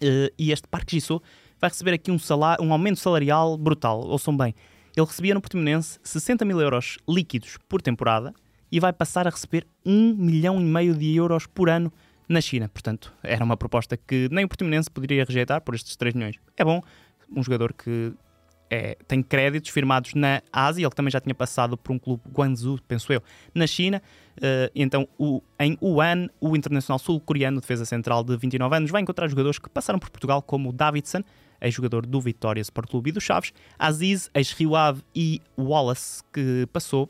eh, 0.00 0.32
e 0.38 0.52
este 0.52 0.68
Park 0.68 0.90
Ji-soo 0.90 1.22
vai 1.60 1.70
receber 1.70 1.92
aqui 1.92 2.10
um, 2.10 2.18
salário, 2.18 2.64
um 2.64 2.72
aumento 2.72 2.98
salarial 2.98 3.56
brutal. 3.56 4.00
Ouçam 4.00 4.36
bem, 4.36 4.54
ele 4.96 5.06
recebia 5.06 5.34
no 5.34 5.40
Portimonense 5.40 5.98
60 6.02 6.44
mil 6.44 6.60
euros 6.60 6.98
líquidos 7.08 7.58
por 7.68 7.82
temporada 7.82 8.32
e 8.70 8.78
vai 8.80 8.92
passar 8.92 9.26
a 9.26 9.30
receber 9.30 9.66
1 9.84 10.14
milhão 10.14 10.60
e 10.60 10.64
meio 10.64 10.94
de 10.94 11.14
euros 11.14 11.46
por 11.46 11.68
ano 11.68 11.92
na 12.28 12.40
China. 12.40 12.68
Portanto, 12.68 13.12
era 13.22 13.44
uma 13.44 13.56
proposta 13.56 13.96
que 13.96 14.28
nem 14.30 14.44
o 14.44 14.48
Portimonense 14.48 14.90
poderia 14.90 15.24
rejeitar 15.24 15.60
por 15.60 15.74
estes 15.74 15.96
3 15.96 16.14
milhões. 16.14 16.36
É 16.56 16.64
bom, 16.64 16.80
um 17.34 17.42
jogador 17.42 17.72
que 17.72 18.12
é, 18.70 18.96
tem 19.06 19.22
créditos 19.22 19.70
firmados 19.70 20.14
na 20.14 20.42
Ásia, 20.52 20.84
ele 20.84 20.94
também 20.94 21.10
já 21.10 21.20
tinha 21.20 21.34
passado 21.34 21.76
por 21.76 21.92
um 21.92 21.98
clube 21.98 22.22
Guangzhou, 22.32 22.78
penso 22.86 23.12
eu, 23.12 23.22
na 23.54 23.66
China. 23.66 24.02
Uh, 24.36 24.70
então, 24.74 25.08
o, 25.18 25.42
em 25.60 25.78
Wuhan, 25.80 26.28
o 26.40 26.56
internacional 26.56 26.98
sul-coreano, 26.98 27.60
defesa 27.60 27.84
central 27.84 28.24
de 28.24 28.36
29 28.36 28.76
anos, 28.76 28.90
vai 28.90 29.02
encontrar 29.02 29.28
jogadores 29.28 29.58
que 29.58 29.68
passaram 29.68 29.98
por 29.98 30.10
Portugal, 30.10 30.42
como 30.42 30.70
o 30.70 30.72
Davidson, 30.72 31.22
ex-jogador 31.60 32.04
do 32.04 32.20
Vitória 32.20 32.60
Sport 32.60 32.90
Clube 32.90 33.10
e 33.10 33.12
do 33.12 33.20
Chaves, 33.20 33.52
Aziz, 33.78 34.30
ex-Rio 34.34 34.74
Ave 34.74 35.02
e 35.14 35.40
Wallace, 35.56 36.22
que 36.32 36.66
passou 36.72 37.08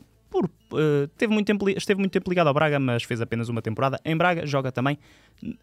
uh, 0.71 1.07
teve 1.17 1.33
muito 1.33 1.47
tempo, 1.47 1.69
esteve 1.69 1.99
muito 1.99 2.11
tempo 2.11 2.29
ligado 2.29 2.47
ao 2.47 2.53
Braga, 2.53 2.79
mas 2.79 3.03
fez 3.03 3.21
apenas 3.21 3.49
uma 3.49 3.61
temporada 3.61 3.99
em 4.03 4.15
Braga, 4.15 4.45
joga 4.45 4.71
também 4.71 4.97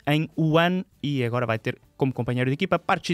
em 0.07 0.29
Wuhan 0.39 0.85
e 1.03 1.25
agora 1.25 1.47
vai 1.47 1.59
ter 1.59 1.79
como 1.97 2.13
companheiro 2.13 2.51
de 2.51 2.55
equipa 2.55 2.79
Park. 2.79 3.09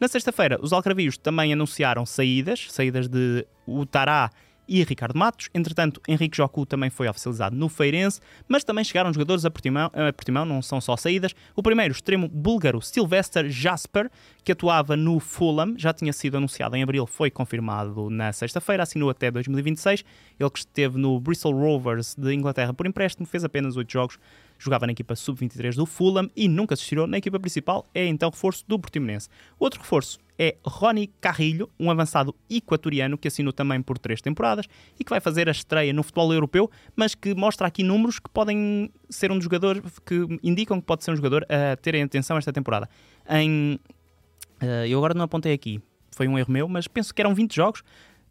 Na 0.00 0.08
sexta-feira, 0.08 0.58
os 0.60 0.72
alcravios 0.72 1.16
também 1.16 1.52
anunciaram 1.52 2.04
saídas, 2.04 2.66
saídas 2.70 3.08
de 3.08 3.46
Utará 3.66 4.30
e 4.68 4.82
Ricardo 4.84 5.18
Matos. 5.18 5.48
Entretanto, 5.54 6.00
Henrique 6.08 6.36
Jocu 6.36 6.64
também 6.64 6.90
foi 6.90 7.08
oficializado 7.08 7.56
no 7.56 7.68
Feirense, 7.68 8.20
mas 8.48 8.64
também 8.64 8.84
chegaram 8.84 9.12
jogadores 9.12 9.44
a 9.44 9.50
Portimão, 9.50 9.90
a 9.92 10.12
Portimão, 10.12 10.44
não 10.44 10.62
são 10.62 10.80
só 10.80 10.96
saídas. 10.96 11.34
O 11.54 11.62
primeiro, 11.62 11.92
extremo 11.92 12.28
búlgaro 12.28 12.80
Sylvester 12.80 13.48
Jasper, 13.50 14.10
que 14.44 14.52
atuava 14.52 14.96
no 14.96 15.20
Fulham, 15.20 15.74
já 15.76 15.92
tinha 15.92 16.12
sido 16.12 16.36
anunciado 16.36 16.76
em 16.76 16.82
abril, 16.82 17.06
foi 17.06 17.30
confirmado 17.30 18.08
na 18.08 18.32
sexta-feira, 18.32 18.82
assinou 18.82 19.10
até 19.10 19.30
2026. 19.30 20.04
Ele 20.42 20.50
que 20.50 20.58
esteve 20.58 20.98
no 20.98 21.18
Bristol 21.20 21.52
Rovers 21.52 22.14
de 22.14 22.34
Inglaterra 22.34 22.74
por 22.74 22.86
empréstimo, 22.86 23.26
fez 23.26 23.44
apenas 23.44 23.76
8 23.76 23.90
jogos 23.90 24.18
jogava 24.58 24.86
na 24.86 24.92
equipa 24.92 25.16
sub-23 25.16 25.74
do 25.74 25.84
Fulham 25.84 26.30
e 26.36 26.46
nunca 26.46 26.76
se 26.76 26.84
tirou 26.84 27.06
na 27.06 27.18
equipa 27.18 27.40
principal, 27.40 27.84
é 27.92 28.06
então 28.06 28.30
reforço 28.30 28.64
do 28.68 28.78
Portimonense. 28.78 29.28
Outro 29.58 29.80
reforço 29.80 30.20
é 30.38 30.56
Rony 30.64 31.08
Carrilho, 31.20 31.68
um 31.80 31.90
avançado 31.90 32.32
equatoriano 32.48 33.18
que 33.18 33.26
assinou 33.26 33.52
também 33.52 33.82
por 33.82 33.98
três 33.98 34.20
temporadas 34.20 34.66
e 35.00 35.02
que 35.02 35.10
vai 35.10 35.20
fazer 35.20 35.48
a 35.48 35.52
estreia 35.52 35.92
no 35.92 36.04
futebol 36.04 36.32
europeu, 36.32 36.70
mas 36.94 37.14
que 37.14 37.34
mostra 37.34 37.66
aqui 37.66 37.82
números 37.82 38.20
que 38.20 38.30
podem 38.30 38.88
ser 39.10 39.32
um 39.32 39.40
jogador, 39.40 39.82
que 40.06 40.38
indicam 40.44 40.80
que 40.80 40.86
pode 40.86 41.02
ser 41.02 41.10
um 41.10 41.16
jogador 41.16 41.44
a 41.48 41.76
terem 41.76 42.02
atenção 42.02 42.38
esta 42.38 42.52
temporada. 42.52 42.88
Em 43.28 43.80
Uh, 44.62 44.86
eu 44.86 44.96
agora 44.98 45.12
não 45.12 45.24
apontei 45.24 45.52
aqui, 45.52 45.82
foi 46.12 46.28
um 46.28 46.38
erro 46.38 46.52
meu, 46.52 46.68
mas 46.68 46.86
penso 46.86 47.12
que 47.12 47.20
eram 47.20 47.34
20 47.34 47.54
jogos. 47.54 47.82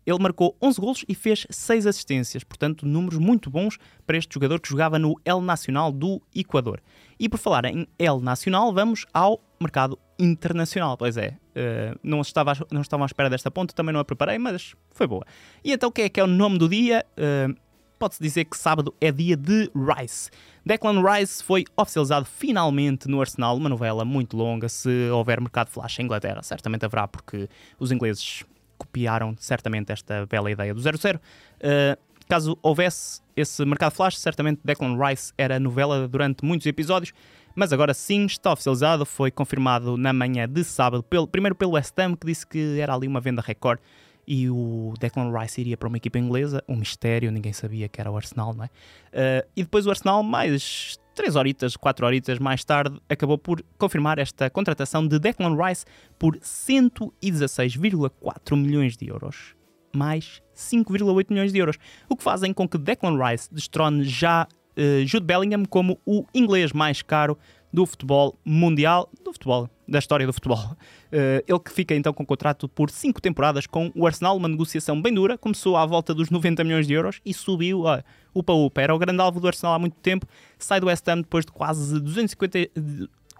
Ele 0.05 0.19
marcou 0.19 0.55
11 0.61 0.81
golos 0.81 1.05
e 1.07 1.13
fez 1.13 1.45
6 1.49 1.85
assistências, 1.87 2.43
portanto, 2.43 2.85
números 2.85 3.19
muito 3.19 3.49
bons 3.49 3.77
para 4.05 4.17
este 4.17 4.33
jogador 4.33 4.59
que 4.59 4.69
jogava 4.69 4.97
no 4.97 5.15
El 5.23 5.41
Nacional 5.41 5.91
do 5.91 6.21
Equador. 6.35 6.81
E 7.19 7.29
por 7.29 7.37
falar 7.37 7.65
em 7.65 7.87
El 7.99 8.19
Nacional, 8.19 8.73
vamos 8.73 9.05
ao 9.13 9.39
mercado 9.59 9.97
internacional. 10.17 10.97
Pois 10.97 11.17
é, 11.17 11.37
uh, 11.55 11.99
não, 12.03 12.21
estava, 12.21 12.53
não 12.71 12.81
estava 12.81 13.03
à 13.03 13.05
espera 13.05 13.29
desta 13.29 13.51
ponta, 13.51 13.73
também 13.73 13.93
não 13.93 13.99
a 13.99 14.05
preparei, 14.05 14.37
mas 14.37 14.75
foi 14.91 15.07
boa. 15.07 15.25
E 15.63 15.71
então, 15.71 15.89
o 15.89 15.91
que 15.91 16.01
é 16.03 16.09
que 16.09 16.19
é 16.19 16.23
o 16.23 16.27
nome 16.27 16.57
do 16.57 16.67
dia? 16.67 17.05
Uh, 17.17 17.55
Pode-se 18.01 18.23
dizer 18.23 18.45
que 18.45 18.57
sábado 18.57 18.95
é 18.99 19.11
dia 19.11 19.37
de 19.37 19.69
Rice. 19.75 20.31
Declan 20.65 21.03
Rice 21.03 21.43
foi 21.43 21.65
oficializado 21.77 22.25
finalmente 22.25 23.07
no 23.07 23.21
Arsenal, 23.21 23.55
uma 23.55 23.69
novela 23.69 24.03
muito 24.03 24.35
longa. 24.35 24.67
Se 24.67 25.07
houver 25.11 25.39
mercado 25.39 25.67
flash 25.67 25.99
em 25.99 26.05
Inglaterra, 26.05 26.41
certamente 26.41 26.83
haverá, 26.83 27.07
porque 27.07 27.47
os 27.79 27.91
ingleses 27.91 28.43
copiaram 28.91 29.33
certamente 29.39 29.91
esta 29.91 30.25
bela 30.25 30.51
ideia 30.51 30.73
do 30.73 30.81
0-0. 30.81 31.15
Uh, 31.15 31.97
caso 32.27 32.57
houvesse 32.61 33.21
esse 33.35 33.63
mercado 33.65 33.93
flash, 33.93 34.17
certamente 34.17 34.59
Declan 34.63 34.97
Rice 34.97 35.33
era 35.37 35.59
novela 35.59 36.07
durante 36.07 36.43
muitos 36.43 36.67
episódios, 36.67 37.13
mas 37.55 37.71
agora 37.73 37.93
sim 37.93 38.25
está 38.25 38.51
oficializado, 38.51 39.05
foi 39.05 39.31
confirmado 39.31 39.97
na 39.97 40.13
manhã 40.13 40.47
de 40.47 40.63
sábado, 40.63 41.03
pelo, 41.03 41.27
primeiro 41.27 41.55
pelo 41.55 41.71
West 41.71 41.97
Ham, 41.97 42.15
que 42.15 42.27
disse 42.27 42.45
que 42.45 42.79
era 42.79 42.93
ali 42.93 43.07
uma 43.07 43.19
venda 43.19 43.41
recorde 43.41 43.81
e 44.27 44.49
o 44.49 44.93
Declan 44.99 45.31
Rice 45.37 45.59
iria 45.59 45.75
para 45.75 45.87
uma 45.87 45.97
equipa 45.97 46.19
inglesa, 46.19 46.63
um 46.67 46.75
mistério, 46.75 47.31
ninguém 47.31 47.53
sabia 47.53 47.89
que 47.89 47.99
era 47.99 48.11
o 48.11 48.15
Arsenal, 48.15 48.53
não 48.53 48.63
é? 48.63 48.67
Uh, 48.67 49.47
e 49.55 49.63
depois 49.63 49.85
o 49.85 49.89
Arsenal, 49.89 50.23
mais 50.23 50.97
3 51.15 51.35
horitas, 51.35 51.75
4 51.75 52.05
horitas 52.05 52.37
mais 52.39 52.63
tarde, 52.63 52.97
acabou 53.09 53.37
por 53.37 53.61
confirmar 53.77 54.17
esta 54.19 54.49
contratação 54.49 55.05
de 55.07 55.19
Declan 55.19 55.55
Rice 55.55 55.85
por 56.17 56.37
116,4 56.37 58.55
milhões 58.55 58.95
de 58.95 59.07
euros. 59.07 59.53
Mais 59.93 60.41
5,8 60.55 61.29
milhões 61.29 61.51
de 61.51 61.59
euros. 61.59 61.77
O 62.07 62.15
que 62.15 62.23
fazem 62.23 62.53
com 62.53 62.65
que 62.67 62.77
Declan 62.77 63.17
Rice 63.21 63.53
destrone 63.53 64.03
já 64.03 64.47
uh, 64.77 65.05
Jude 65.05 65.25
Bellingham 65.25 65.65
como 65.65 65.99
o 66.05 66.25
inglês 66.33 66.71
mais 66.71 67.01
caro 67.01 67.37
do 67.73 67.85
futebol 67.85 68.37
mundial, 68.43 69.09
do 69.23 69.31
futebol, 69.31 69.69
da 69.87 69.99
história 69.99 70.25
do 70.25 70.33
futebol. 70.33 70.57
Uh, 70.57 71.43
ele 71.47 71.59
que 71.59 71.71
fica 71.71 71.95
então 71.95 72.13
com 72.13 72.25
contrato 72.25 72.67
por 72.67 72.89
5 72.89 73.21
temporadas 73.21 73.65
com 73.65 73.91
o 73.95 74.05
Arsenal, 74.05 74.35
uma 74.35 74.47
negociação 74.47 75.01
bem 75.01 75.13
dura, 75.13 75.37
começou 75.37 75.77
à 75.77 75.85
volta 75.85 76.13
dos 76.13 76.29
90 76.29 76.63
milhões 76.63 76.87
de 76.87 76.93
euros 76.93 77.21
e 77.25 77.33
subiu, 77.33 77.85
uh, 77.85 78.03
upa 78.33 78.53
upa, 78.53 78.81
era 78.81 78.93
o 78.93 78.99
grande 78.99 79.21
alvo 79.21 79.39
do 79.39 79.47
Arsenal 79.47 79.73
há 79.73 79.79
muito 79.79 79.95
tempo, 79.97 80.25
sai 80.57 80.79
do 80.79 80.87
West 80.87 81.07
Ham 81.07 81.17
depois 81.17 81.45
de 81.45 81.51
quase 81.51 81.99
250 81.99 82.71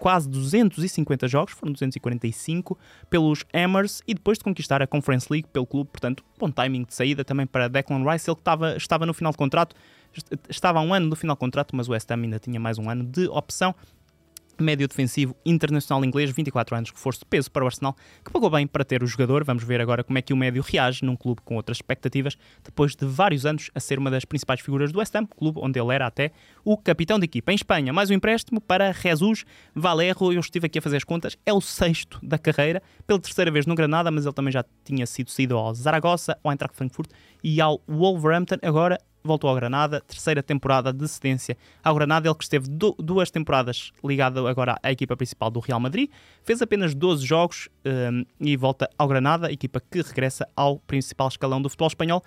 quase 0.01 0.27
250 0.27 1.27
jogos, 1.27 1.53
foram 1.53 1.71
245 1.73 2.75
pelos 3.07 3.45
Hammers 3.53 4.01
e 4.07 4.15
depois 4.15 4.39
de 4.39 4.43
conquistar 4.43 4.81
a 4.81 4.88
Conference 4.88 5.27
League 5.29 5.47
pelo 5.53 5.67
clube, 5.67 5.91
portanto, 5.91 6.23
bom 6.39 6.50
timing 6.50 6.85
de 6.85 6.95
saída 6.95 7.23
também 7.23 7.45
para 7.45 7.67
Declan 7.67 8.03
Rice, 8.11 8.27
ele 8.27 8.35
que 8.35 8.41
estava, 8.41 8.75
estava 8.75 9.05
no 9.05 9.13
final 9.13 9.31
de 9.31 9.38
contrato, 9.38 9.75
estava 10.50 10.81
um 10.81 10.91
ano 10.91 11.05
no 11.05 11.15
final 11.15 11.35
de 11.35 11.39
contrato, 11.39 11.75
mas 11.75 11.88
o 11.88 11.91
West 11.91 12.09
Ham 12.09 12.23
ainda 12.23 12.39
tinha 12.39 12.59
mais 12.59 12.79
um 12.79 12.89
ano 12.89 13.03
de 13.03 13.27
opção 13.27 13.75
médio 14.60 14.88
defensivo 14.88 15.36
internacional 15.46 16.03
inglês, 16.03 16.31
24 16.31 16.75
anos, 16.75 16.91
reforço 16.91 17.20
de 17.20 17.25
peso 17.25 17.51
para 17.51 17.63
o 17.63 17.67
Arsenal, 17.67 17.96
que 18.24 18.31
pagou 18.31 18.50
bem 18.50 18.65
para 18.65 18.84
ter 18.84 19.03
o 19.03 19.08
jogador. 19.08 19.43
Vamos 19.43 19.63
ver 19.63 19.81
agora 19.81 20.03
como 20.03 20.17
é 20.17 20.22
que 20.22 20.34
o 20.34 20.38
médio 20.38 20.62
reage 20.62 21.03
num 21.05 21.15
clube 21.15 21.41
com 21.43 21.55
outras 21.55 21.77
expectativas, 21.77 22.38
depois 22.63 22.96
de 22.96 23.05
vários 23.05 23.46
anos 23.46 23.70
a 23.74 23.79
ser 23.79 24.00
uma 24.00 24.10
das 24.10 24.25
principais 24.25 24.60
figuras 24.60 24.91
do 24.91 25.00
West 25.00 25.15
Ham, 25.15 25.25
clube 25.25 25.60
onde 25.62 25.79
ele 25.79 25.93
era 25.93 26.08
até 26.08 26.31
o 26.63 26.77
capitão 26.77 27.20
de 27.20 27.25
equipa. 27.25 27.51
Em 27.51 27.55
Espanha, 27.55 27.93
mais 27.93 28.10
um 28.10 28.13
empréstimo 28.13 28.60
para 28.60 28.91
Jesus 28.91 29.46
Valerro. 29.75 30.31
Eu 30.34 30.39
estive 30.39 30.67
aqui 30.67 30.79
a 30.79 30.81
fazer 30.81 30.98
as 30.98 31.03
contas, 31.03 31.38
é 31.46 31.53
o 31.53 31.62
sexto 31.62 32.20
da 32.24 32.38
carreira, 32.38 32.81
pela 33.05 33.20
terceira 33.20 33.51
vez 33.51 33.65
no 33.65 33.75
Granada, 33.75 34.12
mas 34.12 34.25
ele 34.25 34.34
também 34.34 34.51
já 34.51 34.65
tinha 34.84 35.05
sido 35.05 35.29
cedido 35.29 35.58
ao 35.58 35.74
Zaragoza, 35.74 36.38
ao 36.43 36.51
Eintracht 36.51 36.75
Frankfurt 36.75 37.10
e 37.43 37.60
ao 37.60 37.81
Wolverhampton. 37.88 38.58
Agora 38.62 38.98
voltou 39.23 39.49
ao 39.49 39.55
Granada, 39.55 40.01
terceira 40.01 40.41
temporada 40.41 40.91
de 40.91 41.07
cedência 41.07 41.57
ao 41.83 41.95
Granada, 41.95 42.27
ele 42.27 42.35
que 42.35 42.43
esteve 42.43 42.67
duas 42.69 43.31
temporadas 43.31 43.91
ligado 44.03 44.47
agora 44.47 44.77
à 44.81 44.91
equipa 44.91 45.15
principal 45.15 45.49
do 45.49 45.59
Real 45.59 45.79
Madrid, 45.79 46.09
fez 46.43 46.61
apenas 46.61 46.93
12 46.93 47.25
jogos 47.25 47.69
um, 47.85 48.25
e 48.39 48.55
volta 48.57 48.89
ao 48.97 49.07
Granada, 49.07 49.51
equipa 49.51 49.79
que 49.79 50.01
regressa 50.01 50.47
ao 50.55 50.79
principal 50.79 51.27
escalão 51.27 51.61
do 51.61 51.69
futebol 51.69 51.87
espanhol, 51.87 52.23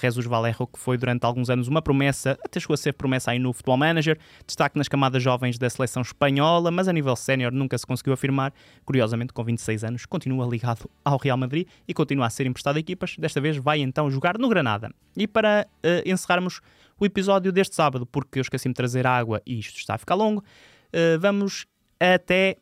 Jesus 0.00 0.26
Valerro, 0.26 0.66
que 0.66 0.78
foi 0.78 0.96
durante 0.96 1.24
alguns 1.24 1.50
anos 1.50 1.68
uma 1.68 1.82
promessa, 1.82 2.38
até 2.44 2.60
chegou 2.60 2.74
a 2.74 2.76
ser 2.76 2.92
promessa 2.92 3.30
aí 3.30 3.38
no 3.38 3.52
Futebol 3.52 3.76
Manager, 3.76 4.18
destaque 4.46 4.78
nas 4.78 4.88
camadas 4.88 5.22
jovens 5.22 5.58
da 5.58 5.68
seleção 5.68 6.02
espanhola, 6.02 6.70
mas 6.70 6.88
a 6.88 6.92
nível 6.92 7.16
sénior 7.16 7.52
nunca 7.52 7.76
se 7.76 7.86
conseguiu 7.86 8.12
afirmar. 8.12 8.52
Curiosamente, 8.84 9.32
com 9.32 9.42
26 9.42 9.84
anos, 9.84 10.06
continua 10.06 10.46
ligado 10.46 10.88
ao 11.04 11.18
Real 11.18 11.36
Madrid 11.36 11.66
e 11.86 11.94
continua 11.94 12.26
a 12.26 12.30
ser 12.30 12.46
emprestado 12.46 12.76
a 12.76 12.80
equipas. 12.80 13.16
Desta 13.18 13.40
vez 13.40 13.56
vai 13.56 13.80
então 13.80 14.10
jogar 14.10 14.38
no 14.38 14.48
Granada. 14.48 14.90
E 15.16 15.26
para 15.26 15.66
uh, 15.68 16.08
encerrarmos 16.08 16.60
o 16.98 17.04
episódio 17.04 17.50
deste 17.50 17.74
sábado, 17.74 18.06
porque 18.06 18.38
eu 18.38 18.42
esqueci-me 18.42 18.72
de 18.72 18.76
trazer 18.76 19.06
água 19.06 19.42
e 19.44 19.58
isto 19.58 19.78
está 19.78 19.94
a 19.94 19.98
ficar 19.98 20.14
longo, 20.14 20.40
uh, 20.40 21.18
vamos 21.20 21.66
até 21.98 22.56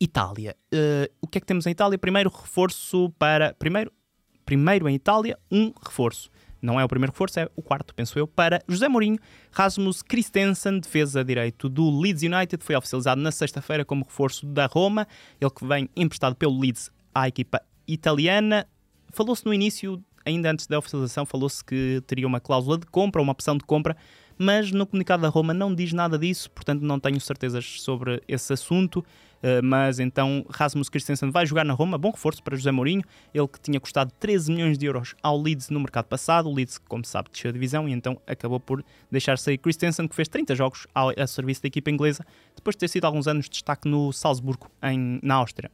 Itália. 0.00 0.56
Uh, 0.72 1.10
o 1.20 1.26
que 1.26 1.38
é 1.38 1.40
que 1.40 1.46
temos 1.46 1.66
em 1.66 1.70
Itália? 1.70 1.98
Primeiro 1.98 2.30
reforço 2.30 3.10
para. 3.18 3.54
Primeiro, 3.54 3.92
primeiro 4.44 4.88
em 4.88 4.94
Itália, 4.94 5.38
um 5.50 5.72
reforço. 5.84 6.30
Não 6.64 6.80
é 6.80 6.84
o 6.84 6.88
primeiro 6.88 7.12
reforço, 7.12 7.38
é 7.38 7.48
o 7.54 7.60
quarto, 7.60 7.94
penso 7.94 8.18
eu, 8.18 8.26
para 8.26 8.58
José 8.66 8.88
Mourinho. 8.88 9.18
Rasmus 9.52 10.00
Christensen, 10.00 10.80
defesa 10.80 11.22
direito 11.22 11.68
do 11.68 12.00
Leeds 12.00 12.22
United, 12.22 12.64
foi 12.64 12.74
oficializado 12.74 13.20
na 13.20 13.30
sexta-feira 13.30 13.84
como 13.84 14.02
reforço 14.02 14.46
da 14.46 14.64
Roma. 14.64 15.06
Ele 15.38 15.50
que 15.50 15.66
vem 15.66 15.90
emprestado 15.94 16.34
pelo 16.34 16.58
Leeds 16.58 16.90
à 17.14 17.28
equipa 17.28 17.60
italiana. 17.86 18.66
Falou-se 19.12 19.44
no 19.44 19.52
início, 19.52 20.02
ainda 20.24 20.50
antes 20.50 20.66
da 20.66 20.78
oficialização, 20.78 21.26
falou-se 21.26 21.62
que 21.62 22.02
teria 22.06 22.26
uma 22.26 22.40
cláusula 22.40 22.78
de 22.78 22.86
compra, 22.86 23.20
uma 23.20 23.32
opção 23.32 23.58
de 23.58 23.64
compra, 23.64 23.94
mas 24.38 24.70
no 24.70 24.86
comunicado 24.86 25.22
da 25.22 25.28
Roma 25.28 25.54
não 25.54 25.74
diz 25.74 25.92
nada 25.92 26.18
disso, 26.18 26.50
portanto 26.50 26.82
não 26.82 26.98
tenho 26.98 27.20
certezas 27.20 27.80
sobre 27.80 28.22
esse 28.28 28.52
assunto. 28.52 29.04
Uh, 29.44 29.62
mas 29.62 29.98
então 29.98 30.42
Rasmus 30.48 30.88
Christensen 30.88 31.30
vai 31.30 31.44
jogar 31.44 31.64
na 31.64 31.74
Roma, 31.74 31.98
bom 31.98 32.10
reforço 32.10 32.42
para 32.42 32.56
José 32.56 32.72
Mourinho, 32.72 33.02
ele 33.34 33.46
que 33.46 33.60
tinha 33.60 33.78
custado 33.78 34.10
13 34.18 34.50
milhões 34.50 34.78
de 34.78 34.86
euros 34.86 35.14
ao 35.22 35.38
Leeds 35.38 35.68
no 35.68 35.78
mercado 35.80 36.06
passado. 36.06 36.48
O 36.48 36.54
Leeds, 36.54 36.78
como 36.78 37.04
sabe, 37.04 37.28
desceu 37.30 37.50
a 37.50 37.52
divisão 37.52 37.86
e 37.86 37.92
então 37.92 38.18
acabou 38.26 38.58
por 38.58 38.82
deixar 39.10 39.36
sair 39.36 39.58
Christensen, 39.58 40.08
que 40.08 40.16
fez 40.16 40.28
30 40.28 40.54
jogos 40.54 40.86
ao, 40.94 41.10
a 41.10 41.26
serviço 41.26 41.60
da 41.60 41.66
equipa 41.68 41.90
inglesa, 41.90 42.24
depois 42.56 42.74
de 42.74 42.80
ter 42.80 42.88
sido 42.88 43.04
alguns 43.04 43.28
anos 43.28 43.44
de 43.44 43.50
destaque 43.50 43.86
no 43.86 44.14
Salzburgo, 44.14 44.70
em, 44.82 45.20
na 45.22 45.34
Áustria. 45.34 45.70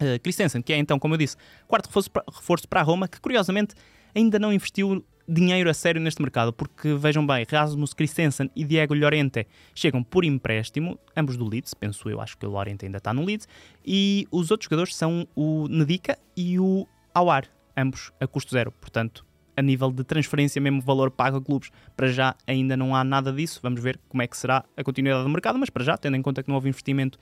Uh, 0.00 0.18
Christensen, 0.22 0.62
que 0.62 0.72
é 0.72 0.78
então, 0.78 0.98
como 0.98 1.12
eu 1.12 1.18
disse, 1.18 1.36
quarto 1.68 1.88
reforço 1.88 2.10
reforço 2.32 2.66
para 2.66 2.80
a 2.80 2.82
Roma, 2.82 3.06
que 3.06 3.20
curiosamente 3.20 3.74
ainda 4.14 4.38
não 4.38 4.50
investiu 4.50 5.04
dinheiro 5.28 5.70
a 5.70 5.74
sério 5.74 6.00
neste 6.00 6.20
mercado, 6.20 6.52
porque 6.52 6.94
vejam 6.94 7.26
bem, 7.26 7.44
Rasmus 7.48 7.94
Christensen 7.94 8.50
e 8.54 8.64
Diego 8.64 8.94
Llorente 8.94 9.46
chegam 9.74 10.02
por 10.02 10.24
empréstimo, 10.24 10.98
ambos 11.16 11.36
do 11.36 11.48
Leeds, 11.48 11.74
penso 11.74 12.08
eu, 12.08 12.20
acho 12.20 12.36
que 12.36 12.46
o 12.46 12.50
Llorente 12.50 12.84
ainda 12.84 12.98
está 12.98 13.12
no 13.12 13.24
Leeds, 13.24 13.48
e 13.84 14.26
os 14.30 14.50
outros 14.50 14.66
jogadores 14.66 14.94
são 14.94 15.26
o 15.34 15.66
Nedica 15.68 16.18
e 16.36 16.58
o 16.58 16.86
Awar, 17.14 17.44
ambos 17.76 18.12
a 18.20 18.26
custo 18.26 18.52
zero, 18.52 18.70
portanto, 18.72 19.24
a 19.56 19.62
nível 19.62 19.90
de 19.90 20.02
transferência, 20.04 20.60
mesmo 20.60 20.80
valor 20.80 21.10
pago 21.10 21.36
a 21.36 21.42
clubes, 21.42 21.70
para 21.96 22.08
já 22.08 22.34
ainda 22.46 22.76
não 22.76 22.94
há 22.94 23.04
nada 23.04 23.32
disso, 23.32 23.60
vamos 23.62 23.80
ver 23.80 24.00
como 24.08 24.22
é 24.22 24.26
que 24.26 24.36
será 24.36 24.64
a 24.76 24.82
continuidade 24.82 25.24
do 25.24 25.30
mercado, 25.30 25.58
mas 25.58 25.70
para 25.70 25.84
já, 25.84 25.96
tendo 25.96 26.16
em 26.16 26.22
conta 26.22 26.42
que 26.42 26.48
não 26.48 26.56
houve 26.56 26.68
investimento 26.68 27.18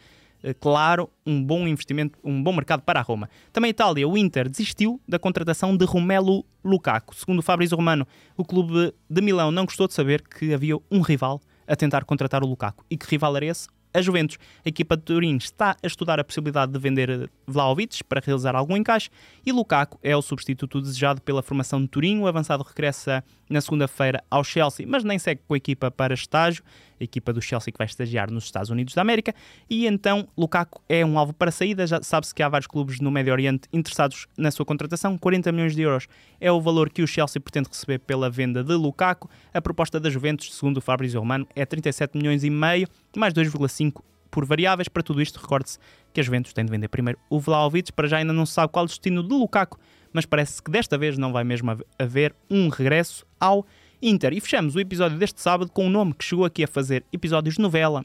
claro, 0.60 1.10
um 1.26 1.42
bom 1.42 1.66
investimento, 1.66 2.18
um 2.24 2.42
bom 2.42 2.52
mercado 2.52 2.82
para 2.82 3.00
a 3.00 3.02
Roma. 3.02 3.28
Também 3.52 3.68
a 3.68 3.70
Itália, 3.70 4.08
o 4.08 4.16
Inter 4.16 4.48
desistiu 4.48 5.00
da 5.06 5.18
contratação 5.18 5.76
de 5.76 5.84
Romelu 5.84 6.44
Lukaku. 6.64 7.14
Segundo 7.14 7.38
o 7.38 7.42
Fabrizio 7.42 7.76
Romano, 7.76 8.06
o 8.36 8.44
clube 8.44 8.92
de 9.08 9.20
Milão 9.20 9.50
não 9.50 9.64
gostou 9.64 9.86
de 9.86 9.94
saber 9.94 10.22
que 10.22 10.52
havia 10.52 10.76
um 10.90 11.00
rival 11.00 11.40
a 11.66 11.76
tentar 11.76 12.04
contratar 12.04 12.42
o 12.42 12.46
Lukaku. 12.46 12.84
E 12.90 12.96
que 12.96 13.06
rival 13.08 13.36
era 13.36 13.46
esse? 13.46 13.68
A 13.94 14.00
Juventus, 14.00 14.38
a 14.64 14.68
equipa 14.70 14.96
de 14.96 15.02
Turim, 15.02 15.36
está 15.36 15.76
a 15.82 15.86
estudar 15.86 16.18
a 16.18 16.24
possibilidade 16.24 16.72
de 16.72 16.78
vender 16.78 17.30
Vlaovic 17.46 18.02
para 18.04 18.22
realizar 18.24 18.56
algum 18.56 18.74
encaixe 18.74 19.10
e 19.44 19.52
Lukaku 19.52 19.98
é 20.02 20.16
o 20.16 20.22
substituto 20.22 20.80
desejado 20.80 21.20
pela 21.20 21.42
formação 21.42 21.78
de 21.82 21.88
Turim. 21.88 22.18
O 22.18 22.26
avançado 22.26 22.62
regressa 22.62 23.22
na 23.52 23.60
segunda-feira 23.60 24.22
ao 24.30 24.42
Chelsea, 24.42 24.86
mas 24.88 25.04
nem 25.04 25.18
segue 25.18 25.42
com 25.46 25.54
a 25.54 25.56
equipa 25.56 25.90
para 25.90 26.14
estágio 26.14 26.64
a 27.00 27.04
equipa 27.04 27.32
do 27.32 27.42
Chelsea 27.42 27.72
que 27.72 27.78
vai 27.78 27.86
estagiar 27.86 28.30
nos 28.30 28.44
Estados 28.44 28.70
Unidos 28.70 28.94
da 28.94 29.02
América, 29.02 29.34
e 29.68 29.86
então 29.86 30.28
Lukaku 30.38 30.80
é 30.88 31.04
um 31.04 31.18
alvo 31.18 31.32
para 31.32 31.50
saída, 31.50 31.86
já 31.86 32.00
sabe-se 32.02 32.34
que 32.34 32.42
há 32.42 32.48
vários 32.48 32.66
clubes 32.66 33.00
no 33.00 33.10
Médio 33.10 33.32
Oriente 33.32 33.68
interessados 33.72 34.26
na 34.38 34.50
sua 34.50 34.64
contratação, 34.64 35.18
40 35.18 35.50
milhões 35.52 35.74
de 35.74 35.82
euros 35.82 36.06
é 36.40 36.50
o 36.50 36.60
valor 36.60 36.90
que 36.90 37.02
o 37.02 37.06
Chelsea 37.06 37.40
pretende 37.40 37.68
receber 37.68 37.98
pela 37.98 38.30
venda 38.30 38.62
de 38.62 38.74
Lukaku, 38.74 39.28
a 39.52 39.60
proposta 39.60 39.98
da 39.98 40.08
Juventus, 40.08 40.54
segundo 40.54 40.78
o 40.78 40.80
Fabrizio 40.80 41.20
Romano, 41.20 41.46
é 41.54 41.66
37 41.66 42.16
milhões 42.16 42.44
e 42.44 42.50
meio, 42.50 42.86
mais 43.16 43.34
2,5 43.34 44.02
por 44.32 44.46
variáveis. 44.46 44.88
Para 44.88 45.02
tudo 45.02 45.20
isto, 45.20 45.38
recorde-se 45.38 45.78
que 46.12 46.20
a 46.20 46.22
Juventus 46.24 46.52
tem 46.52 46.64
de 46.64 46.70
vender 46.70 46.88
primeiro 46.88 47.18
o 47.28 47.38
Vlaovic, 47.38 47.92
para 47.92 48.08
já 48.08 48.16
ainda 48.16 48.32
não 48.32 48.46
se 48.46 48.54
sabe 48.54 48.72
qual 48.72 48.84
o 48.84 48.88
destino 48.88 49.22
de 49.22 49.28
Lukaku, 49.28 49.78
mas 50.12 50.26
parece 50.26 50.62
que 50.62 50.70
desta 50.70 50.98
vez 50.98 51.16
não 51.18 51.32
vai 51.32 51.44
mesmo 51.44 51.76
haver 51.98 52.34
um 52.50 52.68
regresso 52.68 53.26
ao 53.40 53.66
Inter. 54.00 54.32
E 54.32 54.40
fechamos 54.40 54.74
o 54.74 54.80
episódio 54.80 55.18
deste 55.18 55.40
sábado 55.40 55.70
com 55.70 55.86
um 55.86 55.90
nome 55.90 56.12
que 56.14 56.24
chegou 56.24 56.44
aqui 56.44 56.64
a 56.64 56.68
fazer 56.68 57.04
episódios 57.12 57.54
de 57.54 57.60
novela, 57.60 58.04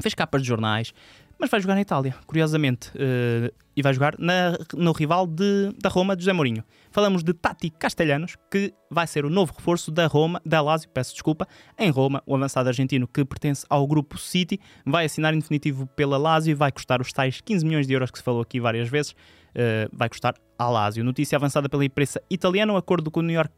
fez 0.00 0.14
capas 0.14 0.42
de 0.42 0.48
jornais, 0.48 0.92
mas 1.38 1.50
vai 1.50 1.60
jogar 1.60 1.74
na 1.74 1.80
Itália, 1.80 2.14
curiosamente, 2.26 2.90
uh, 2.90 3.54
e 3.76 3.80
vai 3.80 3.94
jogar 3.94 4.16
na, 4.18 4.58
no 4.74 4.90
rival 4.90 5.26
de, 5.26 5.72
da 5.80 5.88
Roma, 5.88 6.16
de 6.16 6.22
José 6.22 6.32
Mourinho. 6.32 6.64
Falamos 6.90 7.22
de 7.22 7.32
Tati 7.32 7.70
Castelhanos, 7.70 8.36
que 8.50 8.74
vai 8.90 9.06
ser 9.06 9.24
o 9.24 9.30
novo 9.30 9.54
reforço 9.56 9.92
da 9.92 10.08
Roma, 10.08 10.42
da 10.44 10.60
Lazio, 10.60 10.88
peço 10.88 11.12
desculpa, 11.12 11.46
em 11.78 11.90
Roma, 11.90 12.22
o 12.26 12.34
avançado 12.34 12.68
argentino 12.68 13.06
que 13.06 13.24
pertence 13.24 13.64
ao 13.70 13.86
grupo 13.86 14.18
City, 14.18 14.58
vai 14.84 15.04
assinar 15.04 15.32
em 15.32 15.38
definitivo 15.38 15.86
pela 15.86 16.18
Lazio 16.18 16.50
e 16.50 16.54
vai 16.54 16.72
custar 16.72 17.00
os 17.00 17.12
tais 17.12 17.40
15 17.40 17.64
milhões 17.64 17.86
de 17.86 17.92
euros 17.92 18.10
que 18.10 18.18
se 18.18 18.24
falou 18.24 18.42
aqui 18.42 18.58
várias 18.58 18.88
vezes, 18.88 19.12
uh, 19.12 19.88
vai 19.92 20.08
custar 20.08 20.34
à 20.58 20.68
Lazio. 20.68 21.04
Notícia 21.04 21.36
avançada 21.36 21.68
pela 21.68 21.84
imprensa 21.84 22.20
italiana, 22.28 22.72
um 22.72 22.76
acordo 22.76 23.12
com 23.12 23.20
o 23.20 23.22
New 23.22 23.36
York, 23.36 23.52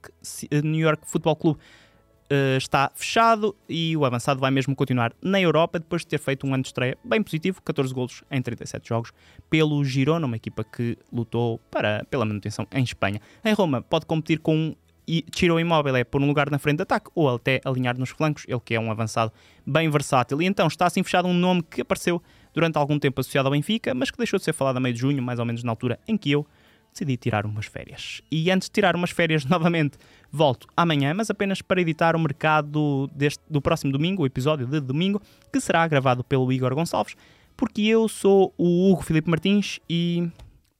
New 0.62 0.80
York 0.80 1.08
Football 1.08 1.36
Club 1.36 1.56
uh, 2.30 2.56
está 2.56 2.90
fechado 2.94 3.54
e 3.68 3.96
o 3.96 4.04
avançado 4.04 4.40
vai 4.40 4.50
mesmo 4.50 4.74
continuar 4.74 5.12
na 5.20 5.40
Europa 5.40 5.78
depois 5.78 6.02
de 6.02 6.08
ter 6.08 6.18
feito 6.18 6.46
um 6.46 6.54
ano 6.54 6.62
de 6.62 6.68
estreia 6.68 6.96
bem 7.04 7.22
positivo, 7.22 7.60
14 7.62 7.92
golos 7.92 8.22
em 8.30 8.40
37 8.40 8.88
jogos, 8.88 9.12
pelo 9.48 9.84
Girona, 9.84 10.26
uma 10.26 10.36
equipa 10.36 10.64
que 10.64 10.96
lutou 11.12 11.58
para, 11.70 12.04
pela 12.08 12.24
manutenção 12.24 12.66
em 12.72 12.82
Espanha. 12.82 13.20
Em 13.44 13.52
Roma 13.52 13.82
pode 13.82 14.06
competir 14.06 14.38
com 14.38 14.74
Ciro 15.34 15.58
Immobile 15.58 15.98
é 15.98 16.04
por 16.04 16.22
um 16.22 16.26
lugar 16.26 16.50
na 16.50 16.58
frente 16.58 16.76
de 16.76 16.82
ataque 16.82 17.10
ou 17.14 17.34
até 17.34 17.60
alinhar 17.64 17.98
nos 17.98 18.10
flancos, 18.10 18.44
ele 18.46 18.60
que 18.60 18.74
é 18.74 18.80
um 18.80 18.90
avançado 18.90 19.32
bem 19.66 19.90
versátil. 19.90 20.40
E 20.40 20.46
então 20.46 20.68
está 20.68 20.86
assim 20.86 21.02
fechado 21.02 21.26
um 21.26 21.34
nome 21.34 21.62
que 21.62 21.80
apareceu 21.80 22.22
durante 22.54 22.78
algum 22.78 22.98
tempo 22.98 23.20
associado 23.20 23.48
ao 23.48 23.52
Benfica, 23.52 23.92
mas 23.92 24.10
que 24.10 24.18
deixou 24.18 24.38
de 24.38 24.44
ser 24.44 24.52
falado 24.52 24.76
a 24.76 24.80
meio 24.80 24.94
de 24.94 25.00
junho, 25.00 25.20
mais 25.22 25.40
ou 25.40 25.44
menos 25.44 25.64
na 25.64 25.72
altura 25.72 25.98
em 26.06 26.16
que 26.16 26.30
eu 26.30 26.46
decidi 26.92 27.16
tirar 27.16 27.46
umas 27.46 27.66
férias. 27.66 28.20
E 28.30 28.50
antes 28.50 28.68
de 28.68 28.72
tirar 28.72 28.96
umas 28.96 29.10
férias 29.10 29.44
novamente, 29.46 29.98
volto 30.30 30.66
amanhã, 30.76 31.14
mas 31.14 31.30
apenas 31.30 31.62
para 31.62 31.80
editar 31.80 32.16
o 32.16 32.18
mercado 32.18 33.08
deste, 33.14 33.42
do 33.48 33.60
próximo 33.60 33.92
domingo, 33.92 34.22
o 34.22 34.26
episódio 34.26 34.66
de 34.66 34.80
domingo, 34.80 35.20
que 35.52 35.60
será 35.60 35.86
gravado 35.86 36.24
pelo 36.24 36.52
Igor 36.52 36.74
Gonçalves, 36.74 37.16
porque 37.56 37.82
eu 37.82 38.08
sou 38.08 38.54
o 38.56 38.90
Hugo 38.90 39.02
Filipe 39.02 39.28
Martins 39.28 39.78
e, 39.88 40.28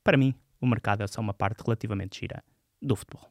para 0.03 0.17
mim, 0.17 0.35
o 0.61 0.67
mercado 0.67 1.03
é 1.03 1.07
só 1.07 1.21
uma 1.21 1.35
parte 1.35 1.63
relativamente 1.65 2.21
gira 2.21 2.43
do 2.83 2.97
futebol. 2.97 3.30